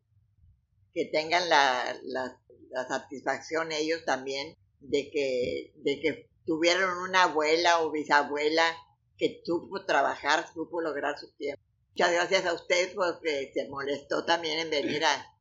que 0.93 1.06
tengan 1.06 1.48
la, 1.50 1.98
la, 2.04 2.41
la 2.70 2.88
satisfacción 2.88 3.72
ellos 3.72 4.04
también 4.06 4.58
de 4.80 5.10
que, 5.10 5.74
de 5.78 6.00
que 6.00 6.30
tuvieron 6.46 6.98
una 7.10 7.24
abuela 7.24 7.82
o 7.82 7.91
bisabuela 7.91 8.76
que 9.17 9.41
supo 9.43 9.86
trabajar, 9.86 10.46
supo 10.54 10.82
lograr 10.82 11.17
su 11.17 11.32
tiempo. 11.36 11.62
Muchas 11.89 12.12
gracias 12.12 12.46
a 12.46 12.54
usted 12.54 12.93
porque 12.93 13.52
se 13.54 13.67
molestó 13.70 14.24
también 14.26 14.60
en 14.60 14.70
venir 14.70 15.04
a, 15.04 15.37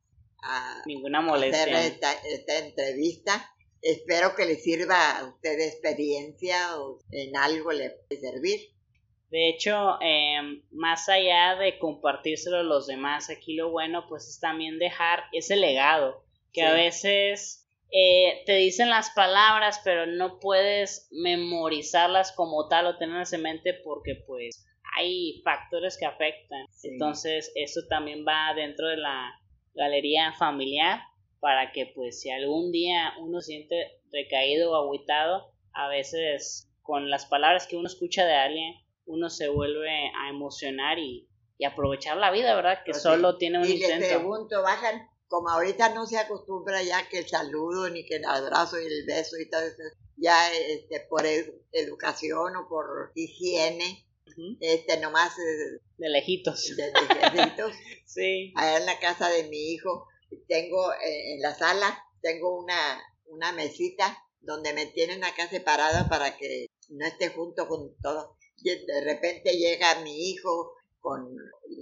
Ninguna 0.87 1.21
molestia. 1.21 1.63
hacer 1.63 1.99
esta, 2.25 2.59
entrevista. 2.59 3.51
Espero 3.83 4.35
que 4.35 4.47
le 4.47 4.57
sirva 4.57 5.19
a 5.19 5.25
usted 5.29 5.57
de 5.57 5.69
experiencia 5.69 6.79
o 6.81 6.99
en 7.11 7.37
algo 7.37 7.73
le 7.73 7.91
puede 7.91 8.21
servir. 8.21 8.61
De 9.31 9.49
hecho, 9.49 10.01
em, 10.01 10.63
más 10.71 11.09
allá 11.09 11.57
de 11.57 11.79
compartírselo 11.79 12.59
a 12.59 12.63
los 12.63 12.87
demás, 12.87 13.29
aquí 13.29 13.55
lo 13.55 13.71
bueno 13.71 14.07
pues 14.09 14.29
es 14.29 14.41
también 14.41 14.79
dejar 14.79 15.25
ese 15.33 15.57
legado, 15.57 16.25
que 16.53 16.63
a 16.63 16.73
veces 16.73 17.67
eh, 17.91 18.43
te 18.47 18.55
dicen 18.55 18.89
las 18.89 19.11
palabras, 19.11 19.81
pero 19.85 20.07
no 20.07 20.39
puedes 20.39 21.09
memorizarlas 21.11 22.33
como 22.33 22.69
tal 22.69 22.87
o 22.87 22.99
tenerlas 22.99 23.33
en 23.33 23.43
mente 23.43 23.75
porque 23.85 24.15
pues 24.27 24.65
hay 24.97 25.43
factores 25.45 25.97
que 25.99 26.07
afectan. 26.07 26.67
Entonces, 26.83 27.53
eso 27.55 27.81
también 27.89 28.25
va 28.27 28.55
dentro 28.55 28.89
de 28.89 28.97
la 28.97 29.31
galería 29.77 30.33
familiar 30.33 31.01
para 31.41 31.71
que 31.73 31.87
pues 31.95 32.21
si 32.21 32.31
algún 32.31 32.73
día 32.73 33.13
uno 33.21 33.41
siente 33.41 34.01
recaído 34.11 34.73
o 34.73 34.75
aguitado, 34.75 35.53
a 35.73 35.89
veces 35.89 36.69
con 36.83 37.11
las 37.11 37.27
palabras 37.27 37.67
que 37.67 37.77
uno 37.77 37.87
escucha 37.87 38.25
de 38.25 38.35
alguien, 38.35 38.75
uno 39.05 39.31
se 39.31 39.49
vuelve 39.49 40.11
a 40.17 40.29
emocionar 40.31 40.99
y, 40.99 41.29
aprovechar 41.65 42.17
la 42.19 42.31
vida, 42.31 42.55
¿verdad? 42.55 42.81
Que 42.85 42.93
solo 42.93 43.39
tiene 43.39 43.59
un 43.59 43.65
y 43.65 43.83
intento. 43.83 44.63
bajan 44.63 45.09
como 45.29 45.49
ahorita 45.49 45.95
no 45.95 46.07
se 46.07 46.19
acostumbra 46.19 46.83
ya 46.83 47.09
que 47.09 47.19
el 47.19 47.29
saludo 47.29 47.89
ni 47.91 48.05
que 48.05 48.17
el 48.17 48.25
abrazo 48.25 48.81
y 48.81 48.87
el 48.87 49.05
beso 49.07 49.37
y 49.39 49.49
todo 49.49 49.63
eso, 49.63 49.83
ya 50.17 50.53
este, 50.53 51.01
por 51.09 51.25
educación 51.73 52.57
o 52.57 52.69
por 52.69 53.13
higiene, 53.15 54.06
este 54.61 54.99
nomás 55.01 55.33
eh, 55.39 55.81
de 55.99 56.09
lejitos. 56.09 56.75
De, 56.77 56.93
lejitos. 57.33 57.73
sí. 58.07 58.53
Allá 58.57 58.79
en 58.79 58.87
la 58.87 58.99
casa 58.99 59.29
de 59.29 59.45
mi 59.45 59.73
hijo 59.73 60.07
tengo 60.49 60.93
eh, 60.93 61.35
en 61.35 61.41
la 61.41 61.55
sala 61.55 62.03
tengo 62.21 62.59
una 62.59 63.01
una 63.27 63.53
mesita 63.53 64.19
donde 64.41 64.73
me 64.73 64.87
tienen 64.87 65.25
acá 65.25 65.49
separada 65.49 66.09
para 66.09 66.37
que 66.37 66.67
no 66.91 67.07
esté 67.07 67.29
junto 67.31 67.67
con 67.69 67.97
todo. 68.01 68.37
Y 68.59 68.71
de 68.71 69.05
repente 69.05 69.57
llega 69.57 70.01
mi 70.03 70.31
hijo 70.31 70.73
con 71.01 71.37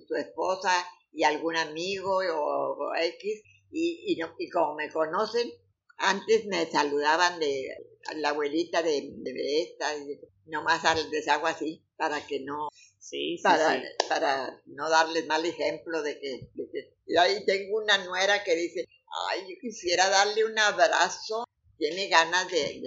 su 0.08 0.14
esposa 0.16 0.70
y 1.12 1.24
algún 1.24 1.56
amigo 1.56 2.18
o, 2.18 2.94
X, 2.96 3.42
y, 3.70 4.16
y, 4.18 4.50
como 4.50 4.74
me 4.74 4.90
conocen, 4.90 5.50
antes 5.96 6.46
me 6.46 6.66
saludaban 6.66 7.38
de 7.38 7.68
la 8.16 8.30
abuelita 8.30 8.82
de, 8.82 9.10
de 9.14 9.62
esta, 9.62 9.96
y 9.96 10.18
nomás 10.46 10.82
les 11.10 11.28
hago 11.28 11.46
así, 11.46 11.84
para 11.96 12.24
que 12.26 12.40
no, 12.40 12.68
sí, 12.98 13.38
para, 13.42 13.82
para 14.08 14.60
no 14.66 14.88
darles 14.90 15.26
mal 15.26 15.44
ejemplo 15.44 16.02
de 16.02 16.18
que, 16.18 16.50
y 17.06 17.16
ahí 17.16 17.44
tengo 17.44 17.78
una 17.78 17.98
nuera 18.04 18.42
que 18.44 18.54
dice, 18.54 18.86
ay, 19.30 19.42
yo 19.42 19.60
quisiera 19.60 20.08
darle 20.08 20.44
un 20.44 20.58
abrazo, 20.58 21.44
tiene 21.78 22.08
ganas 22.08 22.50
de, 22.50 22.82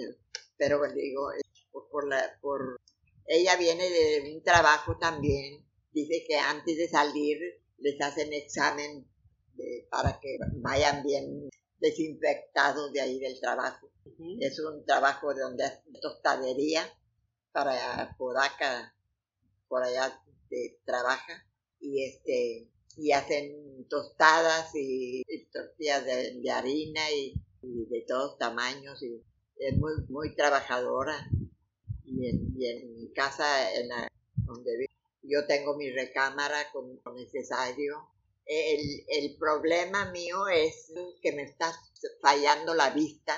pero 0.56 0.80
digo, 0.92 1.28
por, 1.70 1.88
por, 1.88 2.08
la, 2.08 2.38
por, 2.40 2.80
ella 3.26 3.56
viene 3.56 3.88
de 3.88 4.32
un 4.34 4.42
trabajo 4.42 4.96
también, 4.98 5.64
dice 5.92 6.24
que 6.26 6.36
antes 6.36 6.76
de 6.76 6.88
salir 6.88 7.38
les 7.78 8.00
hacen 8.00 8.32
examen 8.32 9.06
para 9.90 10.18
que 10.20 10.38
vayan 10.56 11.02
bien 11.02 11.48
desinfectados 11.78 12.92
de 12.92 13.00
ahí 13.00 13.18
del 13.18 13.40
trabajo. 13.40 13.90
Es 14.40 14.58
un 14.60 14.84
trabajo 14.84 15.34
de 15.34 15.42
donde 15.42 15.64
tostadería 16.00 16.82
para 17.58 18.14
Podaca, 18.16 18.94
por 19.66 19.82
allá 19.82 20.22
trabaja 20.84 21.44
y 21.80 22.04
este 22.04 22.68
y 22.96 23.10
hacen 23.10 23.86
tostadas 23.88 24.70
y, 24.74 25.24
tortillas 25.52 26.04
de, 26.04 26.50
harina 26.50 27.00
y, 27.10 27.34
de 27.62 28.04
todos 28.06 28.38
tamaños 28.38 29.02
y 29.02 29.22
es 29.56 29.76
muy 29.76 29.92
muy 30.08 30.36
trabajadora 30.36 31.28
y 32.04 32.28
en, 32.28 32.54
mi 32.96 33.12
casa 33.12 33.74
en 33.74 33.88
la, 33.88 34.08
donde 34.36 34.86
yo 35.24 35.44
tengo 35.46 35.76
mi 35.76 35.90
recámara 35.90 36.70
con 36.72 37.00
lo 37.04 37.14
necesario. 37.14 38.08
El, 38.46 39.04
el, 39.08 39.36
problema 39.36 40.10
mío 40.12 40.48
es 40.48 40.92
que 41.20 41.32
me 41.32 41.42
está 41.42 41.70
fallando 42.22 42.74
la 42.74 42.90
vista. 42.90 43.34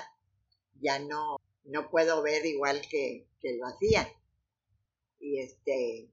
Ya 0.79 0.99
no, 0.99 1.37
no 1.65 1.89
puedo 1.91 2.21
ver 2.21 2.45
igual 2.45 2.81
que, 2.89 3.27
que 3.41 3.57
lo 3.57 3.65
hacía. 3.67 4.07
Y 5.19 5.39
este, 5.39 6.11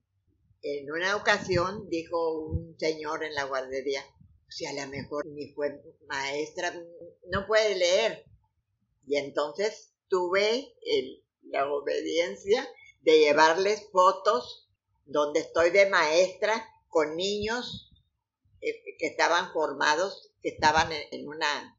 en 0.62 0.90
una 0.90 1.16
ocasión 1.16 1.88
dijo 1.88 2.46
un 2.46 2.78
señor 2.78 3.24
en 3.24 3.34
la 3.34 3.44
guardería, 3.44 4.04
si 4.48 4.66
a 4.66 4.72
lo 4.72 4.90
mejor 4.90 5.26
mi 5.26 5.54
maestra 6.08 6.74
no 7.30 7.46
puede 7.46 7.76
leer. 7.76 8.24
Y 9.06 9.16
entonces 9.16 9.92
tuve 10.08 10.74
la 11.42 11.70
obediencia 11.70 12.66
de 13.00 13.18
llevarles 13.20 13.88
fotos 13.90 14.68
donde 15.06 15.40
estoy 15.40 15.70
de 15.70 15.88
maestra 15.88 16.66
con 16.88 17.16
niños 17.16 17.92
eh, 18.60 18.74
que 18.98 19.06
estaban 19.06 19.52
formados, 19.52 20.32
que 20.42 20.50
estaban 20.50 20.90
en, 20.92 21.28
una, 21.28 21.78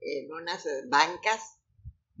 en 0.00 0.32
unas 0.32 0.66
bancas 0.88 1.51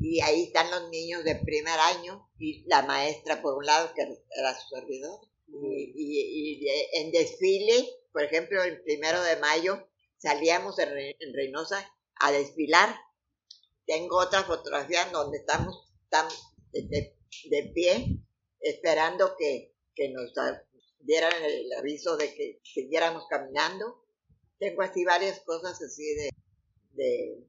y 0.02 0.20
ahí 0.20 0.44
están 0.44 0.70
los 0.70 0.90
niños 0.90 1.24
de 1.24 1.36
primer 1.36 1.78
año 1.78 2.28
y 2.38 2.64
la 2.66 2.82
maestra 2.82 3.40
por 3.40 3.56
un 3.56 3.66
lado 3.66 3.92
que 3.94 4.02
era 4.02 4.60
su 4.60 4.68
servidor 4.68 5.20
y, 5.46 6.66
en 6.94 7.12
desfile, 7.12 7.88
por 8.12 8.24
ejemplo 8.24 8.62
el 8.62 8.82
primero 8.82 9.22
de 9.22 9.36
mayo 9.36 9.88
salíamos 10.18 10.78
en, 10.78 11.34
Reynosa 11.34 11.90
a 12.16 12.32
desfilar. 12.32 12.94
Tengo 13.86 14.18
otra 14.18 14.44
fotografía 14.44 15.04
donde 15.12 15.38
estamos, 15.38 15.92
de 16.10 17.72
pie 17.74 18.18
esperando 18.60 19.34
que 19.36 19.72
que 19.94 20.10
nos 20.10 20.32
dieran 21.00 21.32
el 21.44 21.72
aviso 21.74 22.16
de 22.16 22.34
que 22.34 22.60
siguiéramos 22.62 23.26
caminando. 23.28 24.04
Tengo 24.58 24.82
así 24.82 25.04
varias 25.04 25.40
cosas 25.40 25.80
así 25.82 26.14
de, 26.14 26.30
de, 26.92 27.46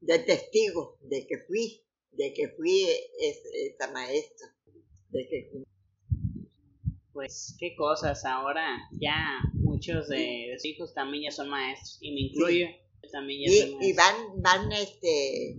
de 0.00 0.18
testigo 0.20 0.98
de 1.02 1.26
que 1.26 1.38
fui, 1.46 1.83
de 2.16 2.32
que 2.32 2.48
fui 2.48 2.86
esta 3.20 3.90
maestra, 3.92 4.54
de 5.10 5.28
que 5.28 5.64
Pues 7.12 7.56
qué 7.58 7.74
cosas, 7.76 8.24
ahora 8.24 8.78
ya 8.92 9.40
muchos 9.52 10.08
de 10.08 10.50
los 10.52 10.64
hijos 10.64 10.94
también 10.94 11.24
ya 11.24 11.30
son 11.30 11.48
maestros 11.48 11.98
y 12.00 12.12
me 12.12 12.20
incluyo. 12.20 12.66
También 13.12 13.42
ya 13.42 13.66
y, 13.66 13.90
y 13.90 13.92
van, 13.92 14.14
van 14.36 14.72
este, 14.72 15.56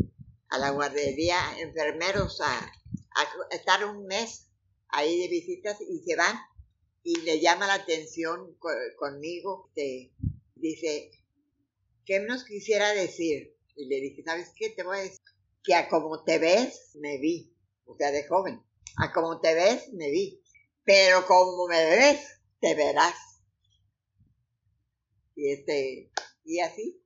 a 0.49 0.57
la 0.57 0.71
guardería 0.71 1.37
enfermeros 1.59 2.41
a, 2.41 2.59
a 2.59 3.55
estar 3.55 3.85
un 3.85 4.05
mes 4.07 4.47
ahí 4.89 5.19
de 5.19 5.27
visitas 5.27 5.79
y 5.81 5.99
se 5.99 6.15
van 6.15 6.35
y 7.03 7.21
le 7.21 7.39
llama 7.39 7.67
la 7.67 7.75
atención 7.75 8.57
conmigo, 8.97 9.71
dice, 10.55 11.11
¿qué 12.05 12.19
nos 12.19 12.43
quisiera 12.43 12.93
decir? 12.93 13.55
Y 13.75 13.85
le 13.85 14.01
dije, 14.01 14.23
¿sabes 14.23 14.51
qué? 14.55 14.71
Te 14.71 14.83
voy 14.83 14.97
a 14.97 15.01
decir 15.01 15.19
que 15.65 15.75
a 15.75 15.89
como 15.89 16.23
te 16.23 16.37
ves, 16.37 16.91
me 16.95 17.17
vi, 17.17 17.55
o 17.85 17.95
sea, 17.97 18.11
de 18.11 18.27
joven, 18.27 18.61
a 18.97 19.11
como 19.11 19.41
te 19.41 19.53
ves, 19.53 19.91
me 19.93 20.09
vi, 20.11 20.41
pero 20.83 21.25
como 21.25 21.67
me 21.67 21.83
ves, 21.85 22.39
te 22.59 22.75
verás. 22.75 23.15
Y 25.35 25.51
este, 25.51 26.11
y 26.43 26.59
así, 26.59 27.01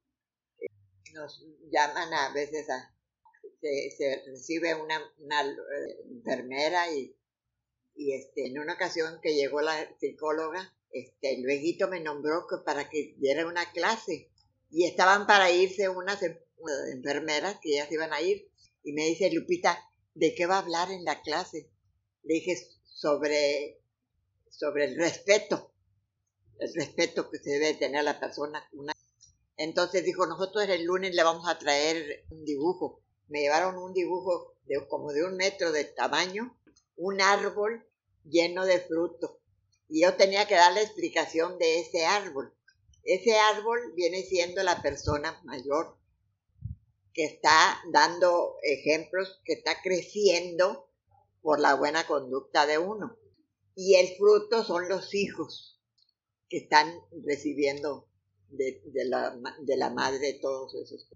nos 1.13 1.43
llaman 1.72 2.13
a 2.13 2.34
veces 2.34 2.69
a, 2.69 2.93
se, 3.62 4.24
recibe 4.28 4.76
una, 4.76 5.02
una 5.19 5.41
eh, 5.41 5.98
enfermera 6.12 6.91
y, 6.91 7.15
y 7.95 8.13
este, 8.13 8.48
en 8.48 8.60
una 8.60 8.74
ocasión 8.74 9.19
que 9.22 9.36
llegó 9.36 9.62
la 9.62 9.76
psicóloga, 10.00 10.74
este, 10.91 11.38
luego 11.41 11.89
me 11.89 12.00
nombró 12.00 12.45
para 12.65 12.89
que 12.89 13.15
diera 13.17 13.48
una 13.48 13.72
clase. 13.72 14.32
Y 14.72 14.86
estaban 14.86 15.26
para 15.26 15.52
irse 15.52 15.89
unas 15.89 16.22
enfermeras 16.93 17.60
que 17.62 17.82
se 17.82 17.93
iban 17.93 18.13
a 18.13 18.22
ir 18.22 18.48
y 18.84 18.94
me 18.94 19.06
dice 19.06 19.32
Lupita, 19.32 19.89
¿de 20.13 20.34
qué 20.36 20.46
va 20.46 20.56
a 20.56 20.60
hablar 20.60 20.92
en 20.92 21.04
la 21.04 21.22
clase? 21.22 21.70
Le 22.24 22.36
dije 22.36 22.58
sobre, 22.86 23.82
sobre 24.50 24.86
el 24.86 24.98
respeto, 24.98 25.74
el 26.60 26.74
respeto 26.74 27.30
que 27.30 27.39
se 27.39 27.52
debe 27.52 27.74
tener 27.76 28.00
a 28.00 28.04
la 28.04 28.20
persona. 28.20 28.70
Entonces 29.58 30.04
dijo, 30.04 30.26
nosotros 30.26 30.68
el 30.70 30.86
lunes 30.86 31.13
le 31.13 31.24
vamos 31.24 31.48
a 31.48 31.58
traer 31.58 32.26
un 32.30 32.46
dibujo. 32.46 33.04
Me 33.28 33.42
llevaron 33.42 33.78
un 33.78 33.94
dibujo 33.94 34.56
de 34.65 34.88
como 34.88 35.12
de 35.12 35.24
un 35.24 35.36
metro 35.36 35.72
de 35.72 35.84
tamaño, 35.86 36.58
un 36.96 37.22
árbol 37.22 37.86
lleno 38.24 38.65
de 38.65 38.80
frutos. 38.80 39.38
Y 39.88 40.04
yo 40.04 40.15
tenía 40.15 40.48
que 40.48 40.56
dar 40.56 40.74
la 40.74 40.82
explicación 40.82 41.58
de 41.58 41.80
ese 41.80 42.06
árbol. 42.06 42.54
Ese 43.04 43.38
árbol 43.38 43.94
viene 43.96 44.24
siendo 44.24 44.62
la 44.63 44.82
persona 44.82 45.42
mayor 45.44 45.98
que 47.19 47.25
está 47.25 47.82
dando 47.91 48.55
ejemplos, 48.63 49.41
que 49.43 49.51
está 49.51 49.82
creciendo 49.84 50.88
por 51.41 51.60
la 51.60 51.75
buena 51.75 52.08
conducta 52.08 52.65
de 52.65 52.77
uno. 52.77 53.17
Y 53.75 53.95
el 53.95 54.08
fruto 54.15 54.63
son 54.63 54.88
los 54.88 55.13
hijos 55.13 55.82
que 56.47 56.60
están 56.60 56.89
recibiendo 57.25 58.08
de, 58.51 58.82
la, 59.03 59.36
de 59.60 59.75
la 59.75 59.89
madre 59.89 60.19
de 60.19 60.39
todos 60.39 60.73
esos. 60.75 61.10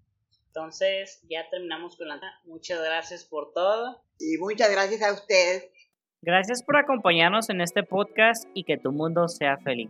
Entonces, 0.48 1.22
ya 1.30 1.48
terminamos 1.48 1.96
con 1.96 2.08
la... 2.08 2.20
Muchas 2.44 2.80
gracias 2.84 3.24
por 3.24 3.54
todo. 3.54 4.02
Y 4.18 4.36
muchas 4.36 4.70
gracias 4.70 5.00
a 5.00 5.14
ustedes. 5.14 5.70
Gracias 6.20 6.62
por 6.62 6.76
acompañarnos 6.76 7.48
en 7.48 7.62
este 7.62 7.82
podcast 7.82 8.46
y 8.52 8.64
que 8.64 8.76
tu 8.76 8.92
mundo 8.92 9.26
sea 9.26 9.56
feliz. 9.56 9.88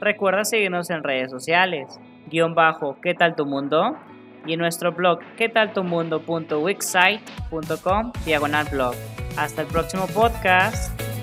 Recuerda 0.00 0.44
seguirnos 0.44 0.90
en 0.90 1.04
redes 1.04 1.30
sociales, 1.30 1.96
guion 2.26 2.56
bajo, 2.56 3.00
¿qué 3.00 3.14
tal 3.14 3.36
tu 3.36 3.46
mundo? 3.46 3.96
Y 4.46 4.52
en 4.52 4.60
nuestro 4.60 4.92
blog, 4.92 5.18
¿qué 5.36 5.48
tal 5.48 5.72
tu 5.72 5.82
mundo.wixsite.com, 5.84 8.12
diagonal 8.24 8.66
blog. 8.70 8.94
Hasta 9.36 9.62
el 9.62 9.68
próximo 9.68 10.06
podcast. 10.08 11.13